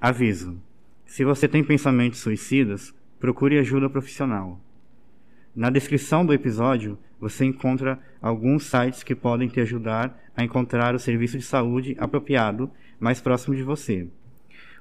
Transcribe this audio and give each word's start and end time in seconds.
Aviso: 0.00 0.60
se 1.06 1.24
você 1.24 1.48
tem 1.48 1.64
pensamentos 1.64 2.20
suicidas, 2.20 2.94
procure 3.18 3.58
ajuda 3.58 3.88
profissional. 3.88 4.60
Na 5.54 5.70
descrição 5.70 6.24
do 6.24 6.34
episódio, 6.34 6.98
você 7.18 7.46
encontra 7.46 7.98
alguns 8.20 8.64
sites 8.64 9.02
que 9.02 9.14
podem 9.14 9.48
te 9.48 9.58
ajudar 9.58 10.14
a 10.36 10.44
encontrar 10.44 10.94
o 10.94 10.98
serviço 10.98 11.38
de 11.38 11.44
saúde 11.44 11.96
apropriado 11.98 12.70
mais 13.00 13.22
próximo 13.22 13.56
de 13.56 13.62
você. 13.62 14.06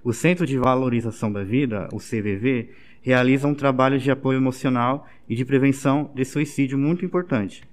O 0.04 0.12
Centro 0.12 0.46
de 0.46 0.58
Valorização 0.58 1.32
da 1.32 1.46
Vida, 1.46 1.88
o 1.94 1.98
CVV, 1.98 2.72
realiza 3.02 3.48
um 3.48 3.56
trabalho 3.56 3.98
de 3.98 4.12
apoio 4.12 4.38
emocional 4.38 5.08
e 5.30 5.36
de 5.36 5.46
prevenção 5.46 6.12
de 6.14 6.26
suicídio 6.26 6.78
muito 6.78 7.06
importante. 7.06 7.64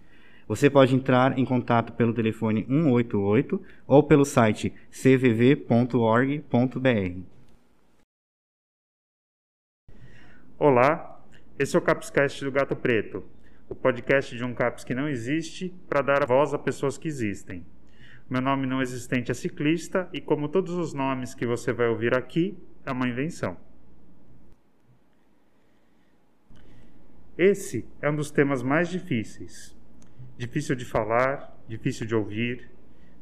Você 0.52 0.68
pode 0.68 0.94
entrar 0.94 1.38
em 1.38 1.46
contato 1.46 1.94
pelo 1.94 2.12
telefone 2.12 2.66
188 2.66 3.58
ou 3.86 4.02
pelo 4.02 4.22
site 4.22 4.70
cvv.org.br. 4.90 6.46
Olá, 10.58 11.24
esse 11.58 11.74
é 11.74 11.78
o 11.78 11.82
Capscast 11.82 12.44
do 12.44 12.52
Gato 12.52 12.76
Preto, 12.76 13.24
o 13.66 13.74
podcast 13.74 14.36
de 14.36 14.44
um 14.44 14.52
CAPS 14.52 14.84
que 14.84 14.94
não 14.94 15.08
existe 15.08 15.74
para 15.88 16.02
dar 16.02 16.26
voz 16.26 16.52
a 16.52 16.58
pessoas 16.58 16.98
que 16.98 17.08
existem. 17.08 17.64
Meu 18.28 18.42
nome 18.42 18.66
não 18.66 18.82
existente 18.82 19.30
é 19.30 19.34
ciclista 19.34 20.06
e, 20.12 20.20
como 20.20 20.50
todos 20.50 20.74
os 20.74 20.92
nomes 20.92 21.34
que 21.34 21.46
você 21.46 21.72
vai 21.72 21.88
ouvir 21.88 22.14
aqui, 22.14 22.58
é 22.84 22.92
uma 22.92 23.08
invenção. 23.08 23.56
Esse 27.38 27.86
é 28.02 28.10
um 28.10 28.16
dos 28.16 28.30
temas 28.30 28.62
mais 28.62 28.90
difíceis. 28.90 29.80
Difícil 30.42 30.74
de 30.74 30.84
falar, 30.84 31.56
difícil 31.68 32.04
de 32.04 32.16
ouvir, 32.16 32.68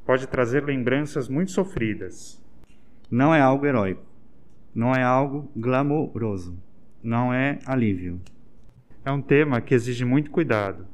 pode 0.07 0.27
trazer 0.27 0.65
lembranças 0.65 1.29
muito 1.29 1.51
sofridas. 1.51 2.43
Não 3.11 3.35
é 3.35 3.43
algo 3.43 3.67
heróico, 3.67 4.03
não 4.75 4.95
é 4.95 5.03
algo 5.03 5.53
glamouroso, 5.55 6.59
não 7.03 7.31
é 7.31 7.59
alívio. 7.67 8.23
É 9.05 9.13
um 9.13 9.21
tema 9.21 9.61
que 9.61 9.75
exige 9.75 10.03
muito 10.03 10.31
cuidado, 10.31 10.89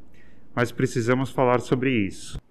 mas 0.52 0.72
precisamos 0.72 1.30
falar 1.30 1.60
sobre 1.60 1.92
isso. 1.92 2.42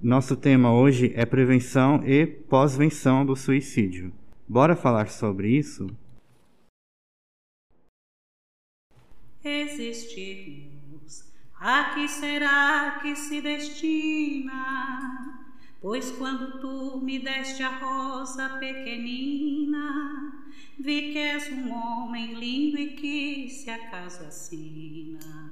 Nosso 0.00 0.36
tema 0.36 0.72
hoje 0.72 1.12
é 1.16 1.26
prevenção 1.26 2.06
e 2.06 2.24
pós-venção 2.24 3.26
do 3.26 3.34
suicídio. 3.34 4.12
Bora 4.46 4.76
falar 4.76 5.08
sobre 5.08 5.48
isso? 5.48 5.88
Existirmos, 9.42 10.75
a 11.68 11.90
que 11.92 12.06
será 12.06 13.00
que 13.02 13.16
se 13.16 13.40
destina? 13.40 14.62
Pois 15.82 16.12
quando 16.12 16.60
tu 16.60 17.00
me 17.02 17.18
deste 17.18 17.60
a 17.60 17.76
rosa 17.78 18.50
pequenina, 18.60 20.32
vi 20.78 21.10
que 21.12 21.18
és 21.18 21.50
um 21.50 21.72
homem 21.72 22.34
lindo 22.34 22.78
e 22.78 22.90
que 22.90 23.50
se 23.50 23.68
acaso 23.68 24.22
assina 24.22 25.50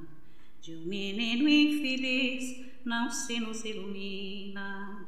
de 0.63 0.77
um 0.77 0.87
menino 0.87 1.49
infeliz 1.49 2.65
não 2.85 3.11
se 3.11 3.41
nos 3.41 3.65
ilumina, 3.65 5.05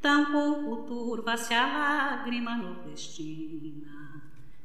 tampouco 0.00 0.86
turva-se 0.86 1.52
a 1.52 1.66
lágrima 1.66 2.56
nordestina, 2.56 4.22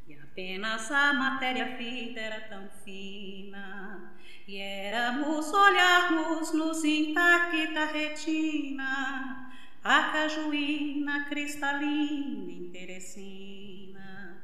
e 0.07 0.13
apenas 0.13 0.89
a 0.89 1.13
matéria-vida 1.13 2.21
era 2.21 2.39
tão 2.47 2.69
fina, 2.85 4.13
e 4.51 4.57
éramos 4.59 5.53
olharmos 5.53 6.51
nos 6.51 6.83
intacta 6.83 7.85
retina, 7.85 9.49
a 9.81 10.11
cajuína 10.11 11.29
cristalina 11.29 12.51
interesina. 12.51 14.41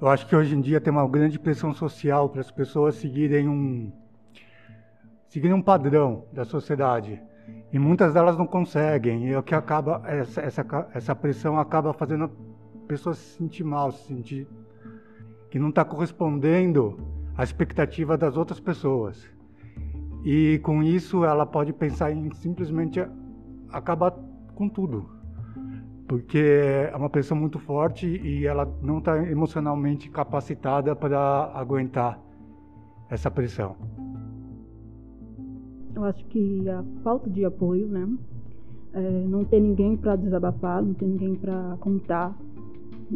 Eu 0.00 0.08
acho 0.08 0.26
que 0.26 0.34
hoje 0.34 0.56
em 0.56 0.60
dia 0.60 0.80
tem 0.80 0.92
uma 0.92 1.08
grande 1.08 1.38
pressão 1.38 1.72
social 1.72 2.28
para 2.30 2.40
as 2.40 2.50
pessoas 2.50 2.96
seguirem 2.96 3.48
um 3.48 3.92
seguirem 5.28 5.54
um 5.54 5.62
padrão 5.62 6.26
da 6.32 6.44
sociedade 6.44 7.22
e 7.72 7.78
muitas 7.78 8.14
delas 8.14 8.36
não 8.36 8.48
conseguem 8.48 9.28
e 9.28 9.32
é 9.32 9.38
o 9.38 9.44
que 9.44 9.54
acaba 9.54 10.02
essa, 10.06 10.40
essa, 10.40 10.88
essa 10.92 11.14
pressão 11.14 11.56
acaba 11.56 11.92
fazendo 11.92 12.47
pessoa 12.88 13.14
se 13.14 13.36
sentir 13.36 13.64
mal, 13.64 13.92
se 13.92 14.06
sentir 14.06 14.48
que 15.50 15.58
não 15.58 15.68
está 15.68 15.84
correspondendo 15.84 16.98
à 17.36 17.44
expectativa 17.44 18.16
das 18.18 18.36
outras 18.36 18.58
pessoas 18.58 19.28
e 20.24 20.58
com 20.62 20.82
isso 20.82 21.24
ela 21.24 21.46
pode 21.46 21.72
pensar 21.72 22.10
em 22.10 22.32
simplesmente 22.34 23.00
acabar 23.70 24.12
com 24.54 24.68
tudo 24.68 25.18
porque 26.08 26.38
é 26.90 26.96
uma 26.96 27.10
pessoa 27.10 27.38
muito 27.38 27.58
forte 27.58 28.06
e 28.06 28.46
ela 28.46 28.66
não 28.82 28.98
está 28.98 29.18
emocionalmente 29.30 30.10
capacitada 30.10 30.96
para 30.96 31.52
aguentar 31.54 32.18
essa 33.10 33.30
pressão. 33.30 33.76
Eu 35.94 36.04
acho 36.04 36.24
que 36.26 36.68
a 36.68 36.82
falta 37.04 37.28
de 37.28 37.44
apoio, 37.44 37.86
né? 37.88 38.08
É, 38.94 39.00
não 39.28 39.44
ter 39.44 39.60
ninguém 39.60 39.96
para 39.98 40.16
desabafar, 40.16 40.82
não 40.82 40.94
ter 40.94 41.06
ninguém 41.06 41.34
para 41.34 41.76
contar, 41.78 42.34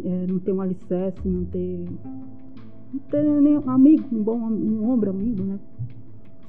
é, 0.04 0.26
não 0.26 0.38
ter 0.38 0.52
um 0.52 0.60
alicerce, 0.60 1.20
não 1.26 1.44
ter, 1.44 1.84
não 2.92 3.00
ter 3.10 3.22
nenhum 3.22 3.68
amigo, 3.68 4.04
um 4.12 4.22
bom 4.22 4.38
um 4.38 4.90
ombro 4.90 5.10
amigo, 5.10 5.42
né? 5.42 5.58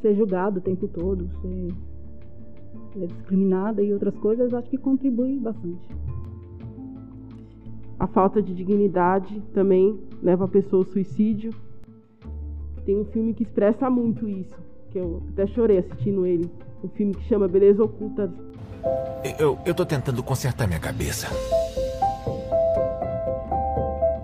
Ser 0.02 0.16
julgado 0.16 0.60
o 0.60 0.62
tempo 0.62 0.88
todo, 0.88 1.30
ser, 1.42 1.74
ser 2.94 3.08
discriminada 3.08 3.82
e 3.82 3.94
outras 3.94 4.16
coisas, 4.18 4.54
acho 4.54 4.70
que 4.70 4.78
contribui 4.78 5.40
bastante. 5.40 5.88
A 8.00 8.08
falta 8.08 8.42
de 8.42 8.54
dignidade 8.54 9.42
também 9.54 9.98
leva 10.22 10.46
a 10.46 10.48
pessoa 10.48 10.84
ao 10.84 10.92
suicídio. 10.92 11.54
Tem 12.86 13.00
um 13.00 13.06
filme 13.06 13.34
que 13.34 13.44
expressa 13.44 13.90
muito 13.90 14.28
isso, 14.28 14.56
que 14.92 15.00
eu 15.00 15.24
até 15.30 15.48
chorei 15.48 15.78
assistindo 15.78 16.26
ele. 16.26 16.50
Um 16.84 16.90
filme 16.90 17.14
que 17.14 17.24
chama 17.30 17.48
Beleza 17.48 17.82
Oculta. 17.82 18.30
Eu, 19.40 19.58
eu 19.66 19.74
tô 19.74 19.86
tentando 19.86 20.22
consertar 20.22 20.68
minha 20.68 20.82
cabeça. 20.82 21.28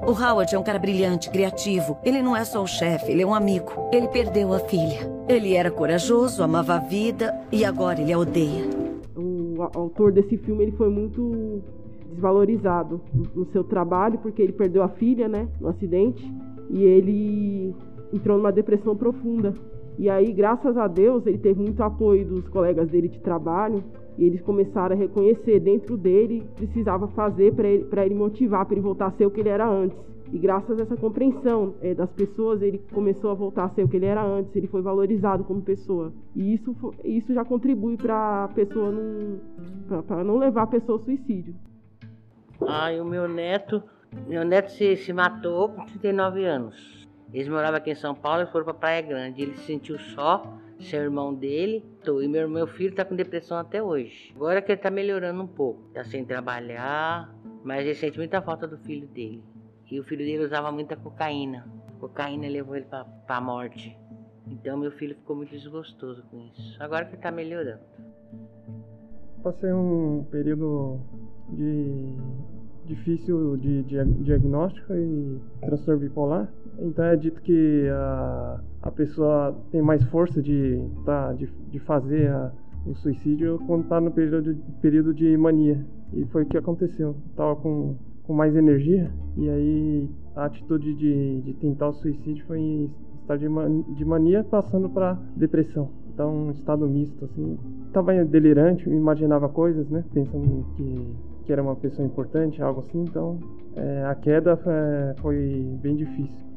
O 0.10 0.12
Howard 0.12 0.56
é 0.56 0.58
um 0.58 0.64
cara 0.64 0.80
brilhante, 0.80 1.30
criativo. 1.30 1.96
Ele 2.04 2.20
não 2.24 2.36
é 2.36 2.44
só 2.44 2.64
o 2.64 2.68
chefe, 2.68 3.12
ele 3.12 3.22
é 3.22 3.28
um 3.28 3.36
amigo. 3.36 3.72
Ele 3.94 4.08
perdeu 4.08 4.52
a 4.52 4.58
filha. 4.58 5.08
Ele 5.28 5.54
era 5.54 5.70
corajoso, 5.70 6.42
amava 6.42 6.74
a 6.74 6.80
vida 6.80 7.40
e 7.52 7.64
agora 7.64 8.02
ele 8.02 8.12
a 8.12 8.18
odeia. 8.18 8.64
O 9.16 9.62
autor 9.72 10.12
desse 10.12 10.36
filme 10.38 10.64
ele 10.64 10.72
foi 10.72 10.90
muito 10.90 11.62
desvalorizado 12.10 13.00
no 13.36 13.46
seu 13.52 13.64
trabalho 13.64 14.18
porque 14.18 14.42
ele 14.42 14.52
perdeu 14.52 14.82
a 14.82 14.90
filha, 14.90 15.28
né, 15.28 15.48
no 15.62 15.68
acidente, 15.68 16.28
e 16.72 16.84
ele 16.84 17.76
entrou 18.12 18.36
numa 18.36 18.52
depressão 18.52 18.96
profunda. 18.96 19.54
E 20.00 20.10
aí, 20.10 20.34
graças 20.34 20.76
a 20.76 20.88
Deus, 20.88 21.24
ele 21.28 21.38
teve 21.38 21.62
muito 21.62 21.84
apoio 21.84 22.26
dos 22.26 22.48
colegas 22.50 22.90
dele 22.90 23.10
de 23.10 23.20
trabalho 23.20 23.84
e 24.20 24.26
eles 24.26 24.42
começaram 24.42 24.94
a 24.94 25.00
reconhecer 25.00 25.62
dentro 25.62 25.96
dele 25.96 26.46
precisava 26.58 27.08
fazer 27.08 27.54
para 27.54 27.70
ele, 27.70 27.88
ele 28.04 28.16
motivar, 28.16 28.66
para 28.66 28.76
ele 28.76 28.82
voltar 28.82 29.06
a 29.06 29.12
ser 29.12 29.26
o 29.26 29.32
que 29.32 29.40
ele 29.40 29.48
era 29.48 29.66
antes. 29.66 29.98
E 30.34 30.38
graças 30.38 30.78
a 30.78 30.84
essa 30.84 30.98
compreensão 30.98 31.74
é, 31.82 31.96
das 31.96 32.12
pessoas, 32.12 32.62
ele 32.62 32.80
começou 32.94 33.32
a 33.32 33.34
voltar 33.34 33.64
a 33.64 33.70
ser 33.70 33.84
o 33.84 33.88
que 33.88 33.96
ele 33.96 34.06
era 34.06 34.22
antes, 34.22 34.54
ele 34.56 34.68
foi 34.68 34.82
valorizado 34.82 35.46
como 35.46 35.62
pessoa. 35.62 36.12
E 36.36 36.54
isso, 36.54 36.76
isso 37.04 37.34
já 37.34 37.46
contribui 37.46 37.96
para 37.96 38.44
a 38.44 38.48
pessoa 38.50 38.92
não, 38.92 40.04
para 40.04 40.22
não 40.24 40.38
levar 40.38 40.64
a 40.64 40.68
pessoa 40.68 41.00
ao 41.00 41.04
suicídio. 41.06 41.56
Ai, 42.68 43.00
o 43.00 43.06
meu 43.06 43.28
neto, 43.28 43.82
meu 44.28 44.44
neto 44.44 44.70
se, 44.72 44.98
se 44.98 45.14
matou 45.14 45.70
com 45.70 45.86
39 45.86 46.44
anos. 46.44 47.08
Eles 47.34 47.48
moravam 47.48 47.78
aqui 47.78 47.92
em 47.92 47.96
São 47.96 48.14
Paulo 48.14 48.44
e 48.44 48.48
foram 48.48 48.66
para 48.66 48.74
Praia 48.74 49.02
Grande. 49.02 49.42
Ele 49.42 49.54
se 49.54 49.64
sentiu 49.64 49.98
só, 49.98 50.44
seu 50.80 51.02
irmão 51.02 51.34
dele, 51.34 51.84
e 52.22 52.28
meu, 52.28 52.50
meu 52.50 52.68
filho 52.68 52.96
tá 52.96 53.06
com 53.06 53.16
depressão 53.16 53.58
até 53.58 53.82
hoje. 53.82 54.34
Agora 54.36 54.62
que 54.62 54.72
ele 54.72 54.82
tá 54.82 54.90
melhorando 54.90 55.44
um 55.44 55.48
pouco, 55.48 55.82
tá 55.94 56.04
sem 56.04 56.26
trabalhar, 56.26 57.34
mas 57.64 57.86
ele 57.86 57.96
sente 57.96 58.18
muita 58.18 58.42
falta 58.42 58.68
do 58.68 58.78
filho 58.80 59.08
dele. 59.08 59.44
E 59.92 60.00
o 60.00 60.04
filho 60.04 60.26
dele 60.26 60.44
usava 60.44 60.72
muita 60.72 60.96
cocaína. 60.96 61.68
Cocaína 62.00 62.48
levou 62.48 62.76
ele 62.76 62.86
pra, 62.86 63.04
pra 63.04 63.42
morte. 63.42 63.98
Então 64.48 64.78
meu 64.78 64.92
filho 64.92 65.16
ficou 65.16 65.36
muito 65.36 65.52
desgostoso 65.52 66.24
com 66.32 66.40
isso. 66.40 66.82
Agora 66.82 67.06
que 67.06 67.16
ele 67.16 67.22
tá 67.22 67.32
melhorando. 67.32 67.82
Passei 69.44 69.72
um 69.72 70.26
período 70.30 71.00
de 71.50 72.16
difícil 72.86 73.56
de 73.58 73.84
diagnóstico 73.84 74.94
e 74.94 75.40
transtorno 75.62 76.02
bipolar. 76.02 76.52
Então 76.82 77.06
é 77.06 77.16
dito 77.16 77.42
que 77.42 77.88
a, 77.90 78.60
a 78.82 78.92
pessoa 78.92 79.56
tem 79.72 79.82
mais 79.82 80.04
força 80.06 80.42
de, 80.42 80.82
tá, 81.06 81.34
de, 81.34 81.48
de 81.70 81.80
fazer 81.80 82.30
a, 82.30 82.52
o 82.86 82.96
suicídio 82.96 83.60
quando 83.68 83.84
está 83.84 84.00
no 84.00 84.12
período, 84.12 84.56
período 84.82 85.14
de 85.14 85.36
mania. 85.38 85.86
E 86.14 86.26
foi 86.26 86.44
o 86.44 86.46
que 86.46 86.58
aconteceu. 86.58 87.16
Estava 87.30 87.56
com, 87.56 87.96
com 88.24 88.34
mais 88.34 88.56
energia 88.56 89.12
e 89.38 89.50
aí 89.50 90.10
a 90.36 90.46
atitude 90.46 90.94
de, 90.96 91.42
de 91.42 91.54
tentar 91.56 91.90
o 91.90 91.94
suicídio 91.94 92.46
foi 92.46 92.90
estar 93.22 93.38
de, 93.38 93.48
de 93.96 94.06
mania 94.06 94.44
passando 94.44 94.90
para 94.90 95.18
depressão. 95.36 95.90
tá 96.16 96.26
um 96.26 96.52
estado 96.52 96.88
misto, 96.88 97.26
assim. 97.26 97.58
Tava 97.94 98.26
delirante, 98.26 98.90
imaginava 98.90 99.48
coisas, 99.50 99.90
né? 99.90 100.04
Pensando 100.14 100.66
que, 100.76 101.08
que 101.46 101.52
era 101.52 101.62
uma 101.62 101.76
pessoa 101.76 102.06
importante, 102.06 102.62
algo 102.62 102.82
assim. 102.82 103.04
Então, 103.04 103.38
é, 103.76 104.04
a 104.06 104.16
queda 104.16 104.60
é, 104.66 105.16
foi 105.22 105.78
bem 105.82 105.96
difícil. 105.96 106.49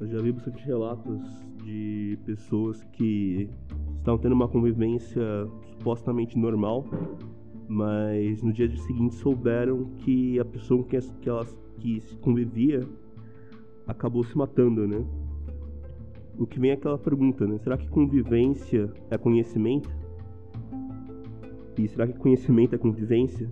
Eu 0.00 0.08
já 0.08 0.18
vi 0.22 0.32
bastante 0.32 0.64
relatos 0.64 1.20
de 1.62 2.18
pessoas 2.24 2.82
que 2.84 3.50
estavam 3.98 4.18
tendo 4.18 4.32
uma 4.32 4.48
convivência 4.48 5.22
supostamente 5.76 6.38
normal, 6.38 6.86
mas 7.68 8.42
no 8.42 8.50
dia 8.50 8.66
seguinte 8.78 9.14
souberam 9.16 9.84
que 9.98 10.40
a 10.40 10.44
pessoa 10.44 10.82
com 10.82 10.88
que 10.88 11.28
elas 11.28 11.54
que 11.78 12.00
convivia 12.20 12.80
acabou 13.86 14.24
se 14.24 14.36
matando, 14.36 14.88
né? 14.88 15.04
O 16.38 16.46
que 16.46 16.58
vem 16.58 16.70
é 16.70 16.74
aquela 16.74 16.98
pergunta, 16.98 17.46
né? 17.46 17.58
Será 17.58 17.76
que 17.76 17.86
convivência 17.88 18.90
é 19.10 19.18
conhecimento? 19.18 19.90
E 21.76 21.86
será 21.86 22.06
que 22.06 22.18
conhecimento 22.18 22.74
é 22.74 22.78
convivência? 22.78 23.50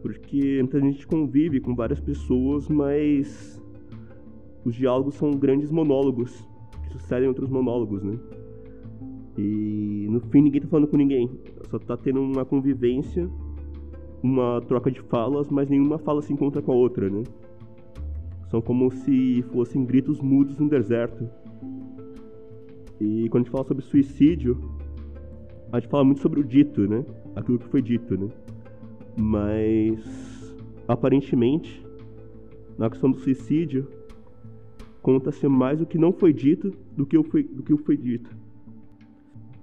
Porque 0.00 0.58
muita 0.60 0.80
gente 0.80 1.04
convive 1.06 1.60
com 1.60 1.74
várias 1.74 2.00
pessoas, 2.00 2.68
mas 2.68 3.60
os 4.66 4.74
diálogos 4.74 5.14
são 5.14 5.30
grandes 5.30 5.70
monólogos 5.70 6.44
que 6.82 6.90
sucedem 6.90 7.28
outros 7.28 7.48
monólogos, 7.48 8.02
né? 8.02 8.18
E 9.38 10.08
no 10.10 10.18
fim 10.18 10.42
ninguém 10.42 10.60
tá 10.60 10.66
falando 10.66 10.88
com 10.88 10.96
ninguém, 10.96 11.30
só 11.70 11.78
tá 11.78 11.96
tendo 11.96 12.20
uma 12.20 12.44
convivência, 12.44 13.30
uma 14.20 14.60
troca 14.62 14.90
de 14.90 15.00
falas, 15.02 15.48
mas 15.50 15.68
nenhuma 15.68 15.98
fala 15.98 16.20
se 16.20 16.32
encontra 16.32 16.60
com 16.60 16.72
a 16.72 16.74
outra, 16.74 17.08
né? 17.08 17.22
São 18.48 18.60
como 18.60 18.90
se 18.90 19.42
fossem 19.52 19.84
gritos 19.84 20.20
mudos 20.20 20.58
no 20.58 20.68
deserto. 20.68 21.28
E 23.00 23.28
quando 23.28 23.42
a 23.42 23.44
gente 23.44 23.52
fala 23.52 23.64
sobre 23.64 23.84
suicídio, 23.84 24.58
a 25.70 25.78
gente 25.78 25.88
fala 25.88 26.02
muito 26.02 26.22
sobre 26.22 26.40
o 26.40 26.44
dito, 26.44 26.88
né? 26.88 27.04
Aquilo 27.36 27.60
que 27.60 27.68
foi 27.68 27.82
dito, 27.82 28.18
né? 28.18 28.28
Mas 29.16 30.56
aparentemente, 30.88 31.86
na 32.76 32.90
questão 32.90 33.12
do 33.12 33.18
suicídio, 33.18 33.86
conta-se 35.06 35.46
mais 35.46 35.80
o 35.80 35.86
que 35.86 35.96
não 35.96 36.12
foi 36.12 36.32
dito 36.32 36.74
do 36.96 37.06
que 37.06 37.16
o, 37.16 37.22
foi, 37.22 37.44
do 37.44 37.62
que 37.62 37.72
o 37.72 37.78
foi 37.78 37.96
dito. 37.96 38.36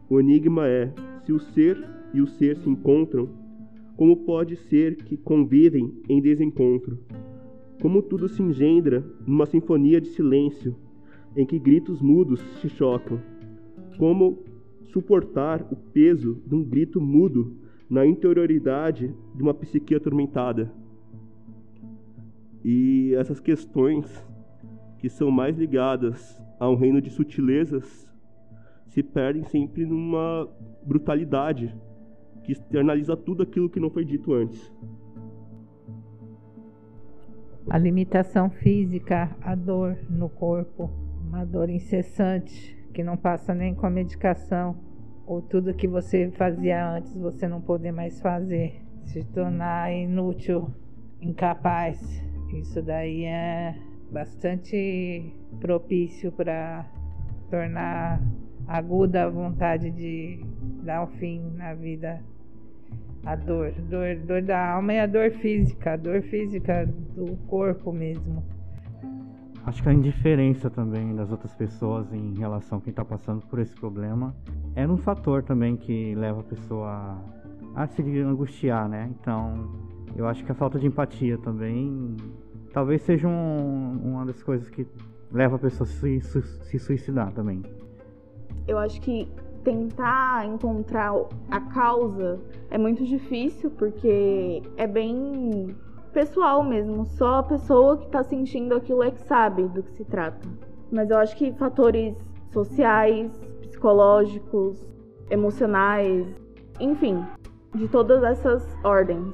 O 0.09 0.17
enigma 0.17 0.69
é: 0.69 0.89
se 1.25 1.33
o 1.33 1.39
ser 1.39 1.77
e 2.13 2.21
o 2.21 2.27
ser 2.27 2.55
se 2.55 2.69
encontram, 2.69 3.27
como 3.97 4.15
pode 4.15 4.55
ser 4.55 4.95
que 4.95 5.17
convivem 5.17 6.01
em 6.07 6.21
desencontro? 6.21 6.97
Como 7.81 8.01
tudo 8.01 8.29
se 8.29 8.41
engendra 8.41 9.05
numa 9.27 9.45
sinfonia 9.45 9.99
de 9.99 10.07
silêncio, 10.07 10.77
em 11.35 11.45
que 11.45 11.59
gritos 11.59 12.01
mudos 12.01 12.39
se 12.61 12.69
chocam? 12.69 13.19
Como 13.97 14.39
suportar 14.93 15.67
o 15.69 15.75
peso 15.75 16.41
de 16.47 16.55
um 16.55 16.63
grito 16.63 17.01
mudo 17.01 17.57
na 17.89 18.05
interioridade 18.05 19.13
de 19.35 19.43
uma 19.43 19.53
psique 19.53 19.93
atormentada? 19.93 20.71
E 22.63 23.13
essas 23.15 23.41
questões 23.41 24.07
que 25.03 25.09
são 25.09 25.29
mais 25.29 25.57
ligadas 25.57 26.41
a 26.57 26.69
um 26.69 26.75
reino 26.75 27.01
de 27.01 27.09
sutilezas 27.09 28.09
se 28.87 29.03
perdem 29.03 29.43
sempre 29.43 29.85
numa 29.85 30.49
brutalidade 30.81 31.75
que 32.41 32.53
externaliza 32.53 33.17
tudo 33.17 33.43
aquilo 33.43 33.69
que 33.69 33.81
não 33.81 33.89
foi 33.89 34.05
dito 34.05 34.33
antes. 34.33 34.73
A 37.69 37.77
limitação 37.77 38.49
física, 38.49 39.35
a 39.41 39.55
dor 39.55 39.97
no 40.09 40.29
corpo, 40.29 40.89
uma 41.27 41.43
dor 41.43 41.69
incessante 41.69 42.73
que 42.93 43.03
não 43.03 43.17
passa 43.17 43.53
nem 43.53 43.75
com 43.75 43.85
a 43.85 43.89
medicação, 43.89 44.73
ou 45.27 45.41
tudo 45.41 45.73
que 45.73 45.85
você 45.85 46.31
fazia 46.31 46.95
antes 46.95 47.13
você 47.17 47.45
não 47.45 47.59
poder 47.59 47.91
mais 47.91 48.21
fazer, 48.21 48.81
se 49.03 49.21
tornar 49.25 49.91
inútil, 49.91 50.73
incapaz. 51.19 51.99
Isso 52.53 52.81
daí 52.81 53.25
é 53.25 53.75
bastante 54.13 55.33
propício 55.59 56.31
para 56.31 56.85
tornar 57.49 58.21
aguda 58.67 59.25
a 59.25 59.29
vontade 59.29 59.89
de 59.91 60.39
dar 60.83 61.03
um 61.03 61.07
fim 61.07 61.41
na 61.55 61.73
vida. 61.73 62.21
A 63.25 63.35
dor, 63.35 63.71
dor, 63.89 64.17
dor 64.17 64.41
da 64.41 64.73
alma 64.73 64.93
e 64.93 64.99
a 64.99 65.07
dor 65.07 65.31
física, 65.31 65.93
a 65.93 65.97
dor 65.97 66.21
física 66.23 66.85
do 67.15 67.37
corpo 67.47 67.91
mesmo. 67.91 68.43
Acho 69.65 69.81
que 69.81 69.89
a 69.89 69.93
indiferença 69.93 70.69
também 70.69 71.15
das 71.15 71.31
outras 71.31 71.53
pessoas 71.55 72.11
em 72.11 72.37
relação 72.37 72.79
a 72.79 72.81
quem 72.81 72.91
está 72.91 73.05
passando 73.05 73.45
por 73.47 73.59
esse 73.59 73.73
problema 73.73 74.35
era 74.75 74.91
um 74.91 74.97
fator 74.97 75.41
também 75.41 75.77
que 75.77 76.13
leva 76.15 76.41
a 76.41 76.43
pessoa 76.43 77.23
a 77.73 77.87
se 77.87 78.01
angustiar, 78.19 78.89
né? 78.89 79.09
Então, 79.19 79.71
eu 80.17 80.27
acho 80.27 80.43
que 80.43 80.51
a 80.51 80.55
falta 80.55 80.77
de 80.77 80.85
empatia 80.85 81.37
também 81.37 82.17
talvez 82.73 83.03
seja 83.03 83.27
um, 83.27 83.99
uma 84.03 84.25
das 84.25 84.41
coisas 84.43 84.69
que 84.69 84.85
leva 85.31 85.55
a 85.55 85.59
pessoa 85.59 85.87
a 85.87 85.91
se, 85.91 86.19
se 86.19 86.79
suicidar 86.79 87.31
também. 87.31 87.63
Eu 88.67 88.77
acho 88.77 88.99
que 88.99 89.29
tentar 89.63 90.45
encontrar 90.45 91.13
a 91.49 91.61
causa 91.61 92.39
é 92.69 92.77
muito 92.77 93.05
difícil 93.05 93.71
porque 93.71 94.61
é 94.75 94.87
bem 94.87 95.75
pessoal 96.11 96.63
mesmo. 96.63 97.05
Só 97.05 97.35
a 97.35 97.43
pessoa 97.43 97.97
que 97.97 98.05
está 98.05 98.23
sentindo 98.23 98.75
aquilo 98.75 99.03
é 99.03 99.11
que 99.11 99.21
sabe 99.21 99.63
do 99.67 99.83
que 99.83 99.91
se 99.91 100.05
trata. 100.05 100.47
Mas 100.91 101.09
eu 101.09 101.17
acho 101.17 101.35
que 101.37 101.51
fatores 101.53 102.15
sociais, 102.51 103.31
psicológicos, 103.61 104.83
emocionais, 105.29 106.27
enfim, 106.79 107.23
de 107.73 107.87
todas 107.87 108.23
essas 108.23 108.63
ordens. 108.83 109.33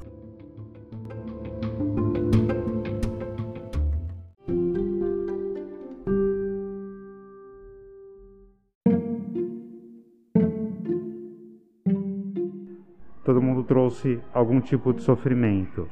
Trouxe 13.90 14.20
algum 14.32 14.60
tipo 14.60 14.92
de 14.92 15.02
sofrimento, 15.02 15.88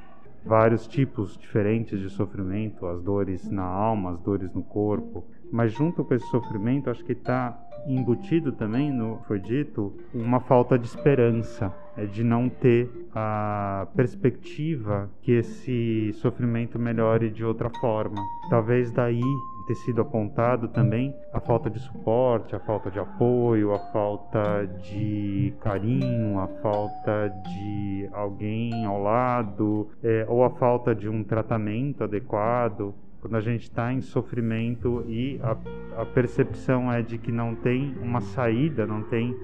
vários 0.46 0.86
tipos 0.86 1.36
diferentes 1.36 1.98
de 1.98 2.08
sofrimento, 2.08 2.86
as 2.86 3.02
dores 3.02 3.50
na 3.50 3.64
alma, 3.64 4.12
as 4.12 4.20
dores 4.20 4.52
no 4.54 4.62
corpo. 4.62 5.24
Mas 5.50 5.72
junto 5.72 6.04
com 6.04 6.14
esse 6.14 6.26
sofrimento, 6.28 6.90
acho 6.90 7.04
que 7.04 7.12
está 7.12 7.58
embutido 7.88 8.52
também, 8.52 8.92
no 8.92 9.18
foi 9.26 9.40
dito, 9.40 9.92
uma 10.14 10.38
falta 10.38 10.78
de 10.78 10.86
esperança, 10.86 11.74
é 11.96 12.06
de 12.06 12.22
não 12.22 12.48
ter 12.48 12.88
a 13.12 13.88
perspectiva 13.96 15.10
que 15.22 15.32
esse 15.32 16.12
sofrimento 16.14 16.78
melhore 16.78 17.30
de 17.30 17.44
outra 17.44 17.68
forma. 17.80 18.22
Talvez 18.48 18.92
daí 18.92 19.22
ter 19.68 19.74
sido 19.74 20.00
apontado 20.00 20.66
também 20.68 21.14
a 21.30 21.38
falta 21.40 21.68
de 21.68 21.78
suporte, 21.78 22.56
a 22.56 22.58
falta 22.58 22.90
de 22.90 22.98
apoio, 22.98 23.74
a 23.74 23.78
falta 23.92 24.66
de 24.80 25.52
carinho, 25.60 26.38
a 26.40 26.48
falta 26.62 27.28
de 27.28 28.08
alguém 28.14 28.86
ao 28.86 29.02
lado, 29.02 29.90
é, 30.02 30.24
ou 30.26 30.42
a 30.42 30.48
falta 30.48 30.94
de 30.94 31.06
um 31.06 31.22
tratamento 31.22 32.02
adequado. 32.02 32.94
Quando 33.20 33.36
a 33.36 33.40
gente 33.42 33.64
está 33.64 33.92
em 33.92 34.00
sofrimento 34.00 35.04
e 35.06 35.38
a, 35.42 36.00
a 36.00 36.06
percepção 36.06 36.90
é 36.90 37.02
de 37.02 37.18
que 37.18 37.30
não 37.30 37.54
tem 37.54 37.94
uma 38.00 38.22
saída, 38.22 38.86
não 38.86 39.02
tem 39.02 39.36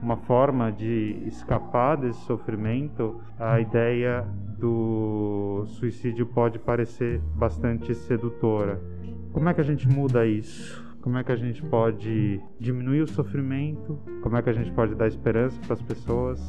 uma 0.00 0.16
forma 0.16 0.70
de 0.70 1.24
escapar 1.26 1.96
desse 1.96 2.20
sofrimento, 2.20 3.20
a 3.36 3.58
ideia 3.58 4.24
do 4.58 5.64
suicídio 5.66 6.26
pode 6.26 6.60
parecer 6.60 7.20
bastante 7.34 7.92
sedutora. 7.94 8.91
Como 9.32 9.48
é 9.48 9.54
que 9.54 9.60
a 9.62 9.64
gente 9.64 9.88
muda 9.88 10.26
isso? 10.26 10.84
Como 11.00 11.16
é 11.16 11.24
que 11.24 11.32
a 11.32 11.36
gente 11.36 11.62
pode 11.62 12.38
diminuir 12.60 13.00
o 13.00 13.08
sofrimento? 13.08 13.98
Como 14.22 14.36
é 14.36 14.42
que 14.42 14.50
a 14.50 14.52
gente 14.52 14.70
pode 14.72 14.94
dar 14.94 15.08
esperança 15.08 15.58
para 15.62 15.72
as 15.72 15.82
pessoas? 15.82 16.40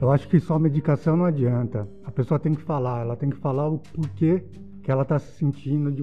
Eu 0.00 0.10
acho 0.10 0.28
que 0.28 0.38
só 0.38 0.56
medicação 0.58 1.16
não 1.16 1.24
adianta. 1.24 1.88
A 2.04 2.12
pessoa 2.12 2.38
tem 2.38 2.54
que 2.54 2.62
falar, 2.62 3.00
ela 3.00 3.16
tem 3.16 3.28
que 3.28 3.36
falar 3.36 3.68
o 3.68 3.78
porquê 3.78 4.44
que 4.82 4.90
ela 4.90 5.02
está 5.02 5.18
se 5.18 5.32
sentindo 5.32 5.90
de, 5.90 6.02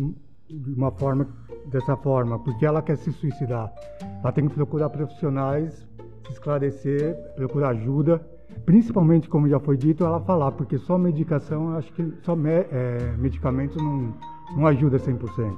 de 0.50 0.74
uma 0.74 0.92
forma 0.92 1.28
dessa 1.68 1.96
forma, 1.96 2.38
porque 2.40 2.66
ela 2.66 2.82
quer 2.82 2.98
se 2.98 3.12
suicidar. 3.14 3.74
Ela 4.22 4.32
tem 4.34 4.48
que 4.48 4.54
procurar 4.54 4.90
profissionais, 4.90 5.88
se 6.26 6.34
esclarecer, 6.34 7.16
procurar 7.36 7.70
ajuda, 7.70 8.22
principalmente, 8.66 9.30
como 9.30 9.48
já 9.48 9.60
foi 9.60 9.78
dito, 9.78 10.04
ela 10.04 10.20
falar, 10.20 10.52
porque 10.52 10.78
só 10.78 10.98
medicação, 10.98 11.72
eu 11.72 11.78
acho 11.78 11.94
que 11.94 12.14
só 12.24 12.36
me, 12.36 12.52
é, 12.52 13.16
medicamento 13.18 13.78
não, 13.78 14.14
não 14.56 14.68
ajuda 14.68 14.98
100%. 14.98 15.58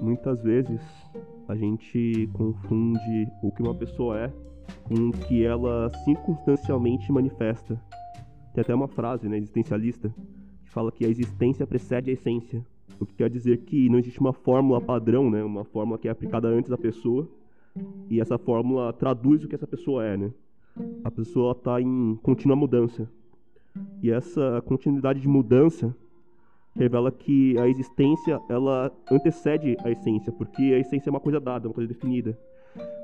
Muitas 0.00 0.42
vezes 0.42 0.80
a 1.48 1.56
gente 1.56 2.28
confunde 2.32 3.28
o 3.42 3.50
que 3.50 3.62
uma 3.62 3.74
pessoa 3.74 4.18
é 4.18 4.32
com 4.84 5.08
o 5.08 5.12
que 5.12 5.44
ela 5.44 5.90
circunstancialmente 6.04 7.10
manifesta. 7.10 7.80
Tem 8.54 8.62
até 8.62 8.74
uma 8.74 8.88
frase 8.88 9.28
né, 9.28 9.36
existencialista 9.36 10.14
que 10.64 10.70
fala 10.70 10.92
que 10.92 11.04
a 11.04 11.08
existência 11.08 11.66
precede 11.66 12.10
a 12.10 12.12
essência. 12.12 12.64
O 13.00 13.06
que 13.06 13.14
quer 13.14 13.30
dizer 13.30 13.58
que 13.58 13.88
não 13.88 13.98
existe 13.98 14.20
uma 14.20 14.32
fórmula 14.32 14.80
padrão, 14.80 15.30
né, 15.30 15.42
uma 15.42 15.64
fórmula 15.64 15.98
que 15.98 16.08
é 16.08 16.10
aplicada 16.10 16.48
antes 16.48 16.70
da 16.70 16.78
pessoa, 16.78 17.28
E 18.10 18.20
essa 18.20 18.38
fórmula 18.38 18.92
traduz 18.92 19.44
o 19.44 19.48
que 19.48 19.54
essa 19.54 19.66
pessoa 19.66 20.04
é, 20.04 20.16
né? 20.16 20.32
A 21.04 21.10
pessoa 21.10 21.52
está 21.52 21.80
em 21.80 22.18
contínua 22.22 22.56
mudança. 22.56 23.08
E 24.02 24.10
essa 24.10 24.62
continuidade 24.66 25.20
de 25.20 25.28
mudança 25.28 25.94
revela 26.78 27.10
que 27.10 27.58
a 27.58 27.68
existência 27.68 28.40
ela 28.48 28.92
antecede 29.10 29.76
a 29.84 29.90
essência, 29.90 30.32
porque 30.32 30.62
a 30.62 30.78
essência 30.78 31.10
é 31.10 31.12
uma 31.12 31.20
coisa 31.20 31.40
dada, 31.40 31.68
uma 31.68 31.74
coisa 31.74 31.92
definida. 31.92 32.38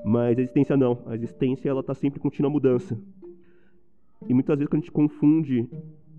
Mas 0.04 0.38
a 0.38 0.42
existência 0.42 0.76
não. 0.76 1.02
A 1.06 1.14
existência 1.14 1.68
ela 1.68 1.80
está 1.80 1.92
sempre 1.92 2.20
em 2.20 2.22
contínua 2.22 2.50
mudança. 2.50 2.96
E 4.28 4.32
muitas 4.32 4.56
vezes 4.56 4.70
quando 4.70 4.82
a 4.82 4.84
gente 4.84 4.92
confunde 4.92 5.68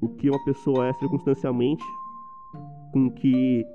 o 0.01 0.09
que 0.09 0.29
uma 0.29 0.43
pessoa 0.43 0.87
é 0.87 0.93
circunstancialmente 0.93 1.83
com 2.91 3.07
o 3.07 3.11
que 3.11 3.65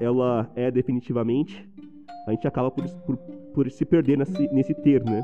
ela 0.00 0.50
é 0.56 0.70
definitivamente, 0.70 1.68
a 2.26 2.32
gente 2.32 2.46
acaba 2.46 2.70
por, 2.70 2.84
por, 3.06 3.16
por 3.16 3.70
se 3.70 3.84
perder 3.84 4.18
nesse, 4.18 4.52
nesse 4.52 4.74
ter, 4.74 5.04
né? 5.04 5.22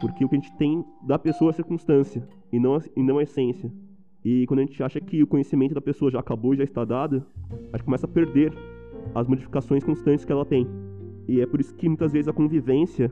Porque 0.00 0.24
o 0.24 0.28
que 0.28 0.36
a 0.36 0.38
gente 0.38 0.56
tem 0.56 0.84
da 1.02 1.18
pessoa 1.18 1.50
é 1.50 1.52
circunstância 1.52 2.26
e 2.50 2.58
não 2.58 2.80
e 2.96 3.02
não 3.02 3.18
a 3.18 3.22
essência. 3.22 3.70
E 4.24 4.46
quando 4.46 4.60
a 4.60 4.62
gente 4.62 4.80
acha 4.82 5.00
que 5.00 5.22
o 5.22 5.26
conhecimento 5.26 5.74
da 5.74 5.80
pessoa 5.80 6.10
já 6.10 6.20
acabou, 6.20 6.54
já 6.54 6.62
está 6.64 6.84
dado, 6.84 7.24
a 7.72 7.76
gente 7.76 7.84
começa 7.84 8.06
a 8.06 8.08
perder 8.08 8.52
as 9.14 9.26
modificações 9.26 9.82
constantes 9.82 10.24
que 10.24 10.32
ela 10.32 10.44
tem. 10.44 10.66
E 11.26 11.40
é 11.40 11.46
por 11.46 11.60
isso 11.60 11.74
que 11.74 11.88
muitas 11.88 12.12
vezes 12.12 12.28
a 12.28 12.32
convivência, 12.32 13.10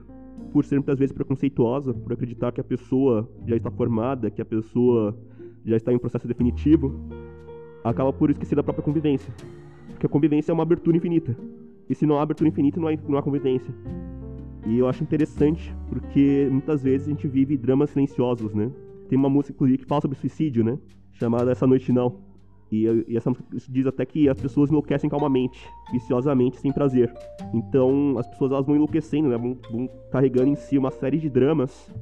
por 0.52 0.64
ser 0.64 0.76
muitas 0.76 0.98
vezes 0.98 1.12
preconceituosa, 1.12 1.92
por 1.92 2.12
acreditar 2.12 2.52
que 2.52 2.60
a 2.60 2.64
pessoa 2.64 3.28
já 3.46 3.56
está 3.56 3.70
formada, 3.70 4.30
que 4.30 4.40
a 4.40 4.44
pessoa 4.44 5.16
já 5.64 5.76
está 5.76 5.92
em 5.92 5.96
um 5.96 5.98
processo 5.98 6.28
definitivo, 6.28 6.94
acaba 7.84 8.12
por 8.12 8.30
esquecer 8.30 8.54
da 8.54 8.62
própria 8.62 8.84
convivência. 8.84 9.32
Porque 9.88 10.06
a 10.06 10.08
convivência 10.08 10.52
é 10.52 10.54
uma 10.54 10.62
abertura 10.62 10.96
infinita. 10.96 11.36
E 11.88 11.94
se 11.94 12.06
não 12.06 12.18
há 12.18 12.22
abertura 12.22 12.48
infinita, 12.48 12.80
não 12.80 12.88
há, 12.88 12.96
não 13.08 13.18
há 13.18 13.22
convivência. 13.22 13.74
E 14.66 14.78
eu 14.78 14.88
acho 14.88 15.02
interessante, 15.02 15.74
porque 15.88 16.48
muitas 16.50 16.82
vezes 16.82 17.08
a 17.08 17.10
gente 17.10 17.26
vive 17.26 17.56
dramas 17.56 17.90
silenciosos, 17.90 18.54
né? 18.54 18.70
Tem 19.08 19.18
uma 19.18 19.28
música, 19.28 19.52
inclusive, 19.52 19.78
que 19.78 19.86
fala 19.86 20.00
sobre 20.00 20.16
suicídio, 20.16 20.62
né? 20.62 20.78
Chamada 21.12 21.50
Essa 21.50 21.66
Noite 21.66 21.92
Não. 21.92 22.30
E, 22.70 22.84
e 23.08 23.16
essa 23.16 23.32
diz 23.68 23.86
até 23.86 24.06
que 24.06 24.28
as 24.28 24.40
pessoas 24.40 24.70
enlouquecem 24.70 25.10
calmamente, 25.10 25.60
viciosamente, 25.92 26.58
sem 26.58 26.72
prazer. 26.72 27.12
Então, 27.52 28.16
as 28.16 28.26
pessoas 28.28 28.52
elas 28.52 28.66
vão 28.66 28.76
enlouquecendo, 28.76 29.28
né? 29.28 29.36
Vão, 29.36 29.58
vão 29.70 29.88
carregando 30.10 30.50
em 30.50 30.54
si 30.54 30.78
uma 30.78 30.90
série 30.90 31.18
de 31.18 31.28
dramas 31.28 31.92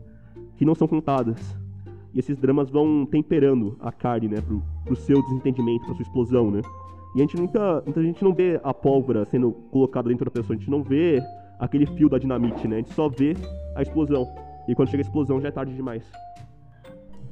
que 0.57 0.65
não 0.65 0.75
são 0.75 0.87
contadas. 0.87 1.39
E 2.13 2.19
esses 2.19 2.37
dramas 2.37 2.69
vão 2.71 3.07
temperando 3.07 3.77
a 3.81 3.91
carne, 3.91 4.29
né? 4.29 4.41
Pro, 4.43 4.63
pro 4.85 4.97
seu 4.97 5.23
desentendimento, 5.23 5.87
pra 5.87 5.95
sua 5.95 6.03
explosão, 6.03 6.51
né? 6.51 6.61
E 7.15 7.21
a 7.21 7.25
gente 7.25 7.37
nunca. 7.37 7.83
Muita 7.85 8.03
gente 8.03 8.23
não 8.23 8.35
vê 8.35 8.61
a 8.63 8.75
pólvora 8.75 9.25
sendo 9.25 9.53
colocada 9.71 10.09
dentro 10.11 10.27
da 10.27 10.31
pessoa, 10.31 10.55
a 10.55 10.59
gente 10.59 10.71
não 10.71 10.83
vê 10.83 11.23
aquele 11.59 11.87
fio 11.87 12.09
da 12.09 12.19
dinamite, 12.19 12.69
né? 12.69 12.77
A 12.77 12.79
gente 12.81 12.93
só 12.93 13.09
vê 13.09 13.35
a 13.75 13.83
explosão. 13.83 14.27
E 14.69 14.75
quando 14.75 14.91
chega 14.91 15.03
a 15.03 15.07
explosão 15.07 15.41
já 15.41 15.49
é 15.49 15.51
tarde 15.51 15.75
demais. 15.75 16.05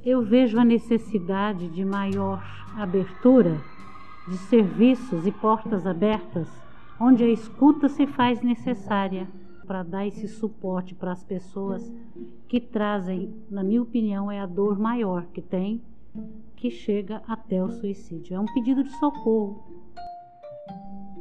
Eu 0.06 0.22
vejo 0.22 0.56
a 0.56 0.64
necessidade 0.64 1.66
de 1.66 1.84
maior 1.84 2.40
abertura 2.76 3.60
de 4.28 4.36
serviços 4.36 5.26
e 5.26 5.32
portas 5.32 5.84
abertas, 5.84 6.48
onde 7.00 7.24
a 7.24 7.28
escuta 7.28 7.88
se 7.88 8.06
faz 8.06 8.40
necessária 8.40 9.26
para 9.66 9.82
dar 9.82 10.06
esse 10.06 10.28
suporte 10.28 10.94
para 10.94 11.10
as 11.10 11.24
pessoas 11.24 11.92
que 12.46 12.60
trazem, 12.60 13.34
na 13.50 13.64
minha 13.64 13.82
opinião, 13.82 14.30
é 14.30 14.38
a 14.38 14.46
dor 14.46 14.78
maior 14.78 15.26
que 15.32 15.42
tem, 15.42 15.82
que 16.54 16.70
chega 16.70 17.20
até 17.26 17.60
o 17.60 17.72
suicídio. 17.72 18.36
É 18.36 18.38
um 18.38 18.46
pedido 18.54 18.84
de 18.84 18.92
socorro. 19.00 19.60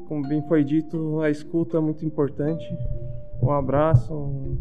Como 0.07 0.27
bem 0.27 0.43
foi 0.43 0.63
dito, 0.63 1.21
a 1.21 1.31
escuta 1.31 1.77
é 1.77 1.81
muito 1.81 2.05
importante. 2.05 2.63
Um 3.41 3.49
abraço, 3.49 4.13
um, 4.13 4.59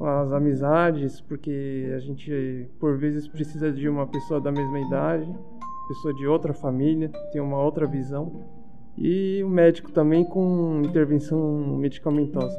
as 0.00 0.32
amizades, 0.32 1.20
porque 1.20 1.92
a 1.94 1.98
gente 1.98 2.68
por 2.80 2.96
vezes 2.96 3.28
precisa 3.28 3.70
de 3.70 3.88
uma 3.88 4.06
pessoa 4.06 4.40
da 4.40 4.50
mesma 4.50 4.80
idade, 4.80 5.32
pessoa 5.88 6.14
de 6.14 6.26
outra 6.26 6.52
família, 6.52 7.10
tem 7.32 7.40
uma 7.40 7.62
outra 7.62 7.86
visão. 7.86 8.44
E 8.96 9.42
o 9.42 9.48
médico 9.48 9.92
também 9.92 10.24
com 10.24 10.82
intervenção 10.84 11.76
medicamentosa. 11.76 12.56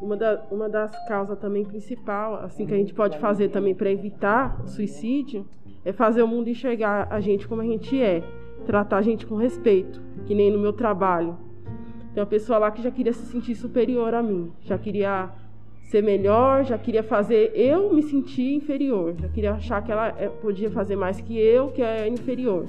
Uma, 0.00 0.16
da, 0.16 0.42
uma 0.50 0.68
das 0.68 0.92
causas 1.08 1.38
também 1.38 1.64
principal, 1.64 2.36
assim 2.36 2.66
que 2.66 2.74
a 2.74 2.76
gente 2.76 2.92
pode 2.92 3.18
fazer 3.18 3.48
também 3.48 3.74
para 3.74 3.90
evitar 3.90 4.62
o 4.62 4.68
suicídio, 4.68 5.46
é 5.84 5.92
fazer 5.92 6.22
o 6.22 6.28
mundo 6.28 6.48
enxergar 6.48 7.08
a 7.10 7.20
gente 7.20 7.48
como 7.48 7.62
a 7.62 7.64
gente 7.64 8.00
é, 8.00 8.22
tratar 8.66 8.98
a 8.98 9.02
gente 9.02 9.26
com 9.26 9.36
respeito, 9.36 10.02
que 10.26 10.34
nem 10.34 10.50
no 10.50 10.58
meu 10.58 10.72
trabalho. 10.72 11.38
Tem 12.12 12.22
uma 12.22 12.28
pessoa 12.28 12.58
lá 12.58 12.70
que 12.70 12.82
já 12.82 12.90
queria 12.90 13.12
se 13.12 13.24
sentir 13.26 13.54
superior 13.54 14.12
a 14.12 14.22
mim, 14.22 14.52
já 14.60 14.76
queria 14.76 15.30
ser 15.86 16.02
melhor, 16.02 16.64
já 16.64 16.76
queria 16.76 17.02
fazer 17.02 17.52
eu 17.54 17.92
me 17.94 18.02
sentir 18.02 18.54
inferior, 18.54 19.14
já 19.18 19.28
queria 19.28 19.52
achar 19.52 19.82
que 19.82 19.92
ela 19.92 20.08
eh, 20.18 20.28
podia 20.28 20.70
fazer 20.70 20.96
mais 20.96 21.20
que 21.20 21.38
eu, 21.38 21.68
que 21.68 21.80
é 21.80 22.08
inferior. 22.08 22.66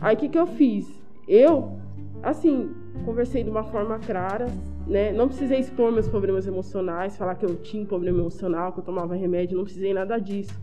Aí 0.00 0.16
o 0.16 0.18
que, 0.18 0.28
que 0.28 0.38
eu 0.38 0.46
fiz? 0.46 0.86
Eu, 1.28 1.78
assim, 2.22 2.74
conversei 3.04 3.44
de 3.44 3.50
uma 3.50 3.62
forma 3.62 3.98
clara, 4.00 4.46
né? 4.86 5.12
Não 5.12 5.28
precisei 5.28 5.60
expor 5.60 5.92
meus 5.92 6.08
problemas 6.08 6.46
emocionais, 6.46 7.16
falar 7.16 7.36
que 7.36 7.44
eu 7.44 7.54
tinha 7.56 7.82
um 7.82 7.86
problema 7.86 8.18
emocional, 8.18 8.72
que 8.72 8.80
eu 8.80 8.84
tomava 8.84 9.14
remédio, 9.14 9.56
não 9.56 9.64
precisei 9.64 9.94
nada 9.94 10.18
disso. 10.18 10.58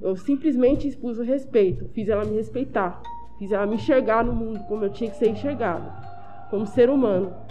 Eu 0.00 0.14
simplesmente 0.14 0.86
expus 0.86 1.18
o 1.18 1.22
respeito, 1.22 1.88
fiz 1.88 2.08
ela 2.08 2.24
me 2.24 2.36
respeitar, 2.36 3.02
fiz 3.38 3.50
ela 3.50 3.66
me 3.66 3.74
enxergar 3.74 4.24
no 4.24 4.32
mundo 4.32 4.60
como 4.68 4.84
eu 4.84 4.90
tinha 4.90 5.10
que 5.10 5.16
ser 5.16 5.30
enxergada, 5.30 5.92
como 6.50 6.66
ser 6.66 6.88
humano. 6.88 7.43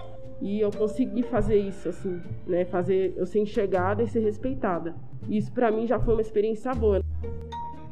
E 0.43 0.59
eu 0.59 0.69
consegui 0.71 1.23
fazer 1.23 1.55
isso, 1.55 1.88
assim, 1.88 2.21
né? 2.45 2.65
Fazer 2.65 3.13
eu 3.15 3.25
ser 3.25 3.39
enxergada 3.39 4.03
e 4.03 4.07
ser 4.09 4.19
respeitada. 4.19 4.93
Isso 5.29 5.50
para 5.53 5.71
mim 5.71 5.88
já 5.88 5.97
foi 5.97 6.15
uma 6.15 6.21
experiência 6.21 6.73
boa. 6.73 7.01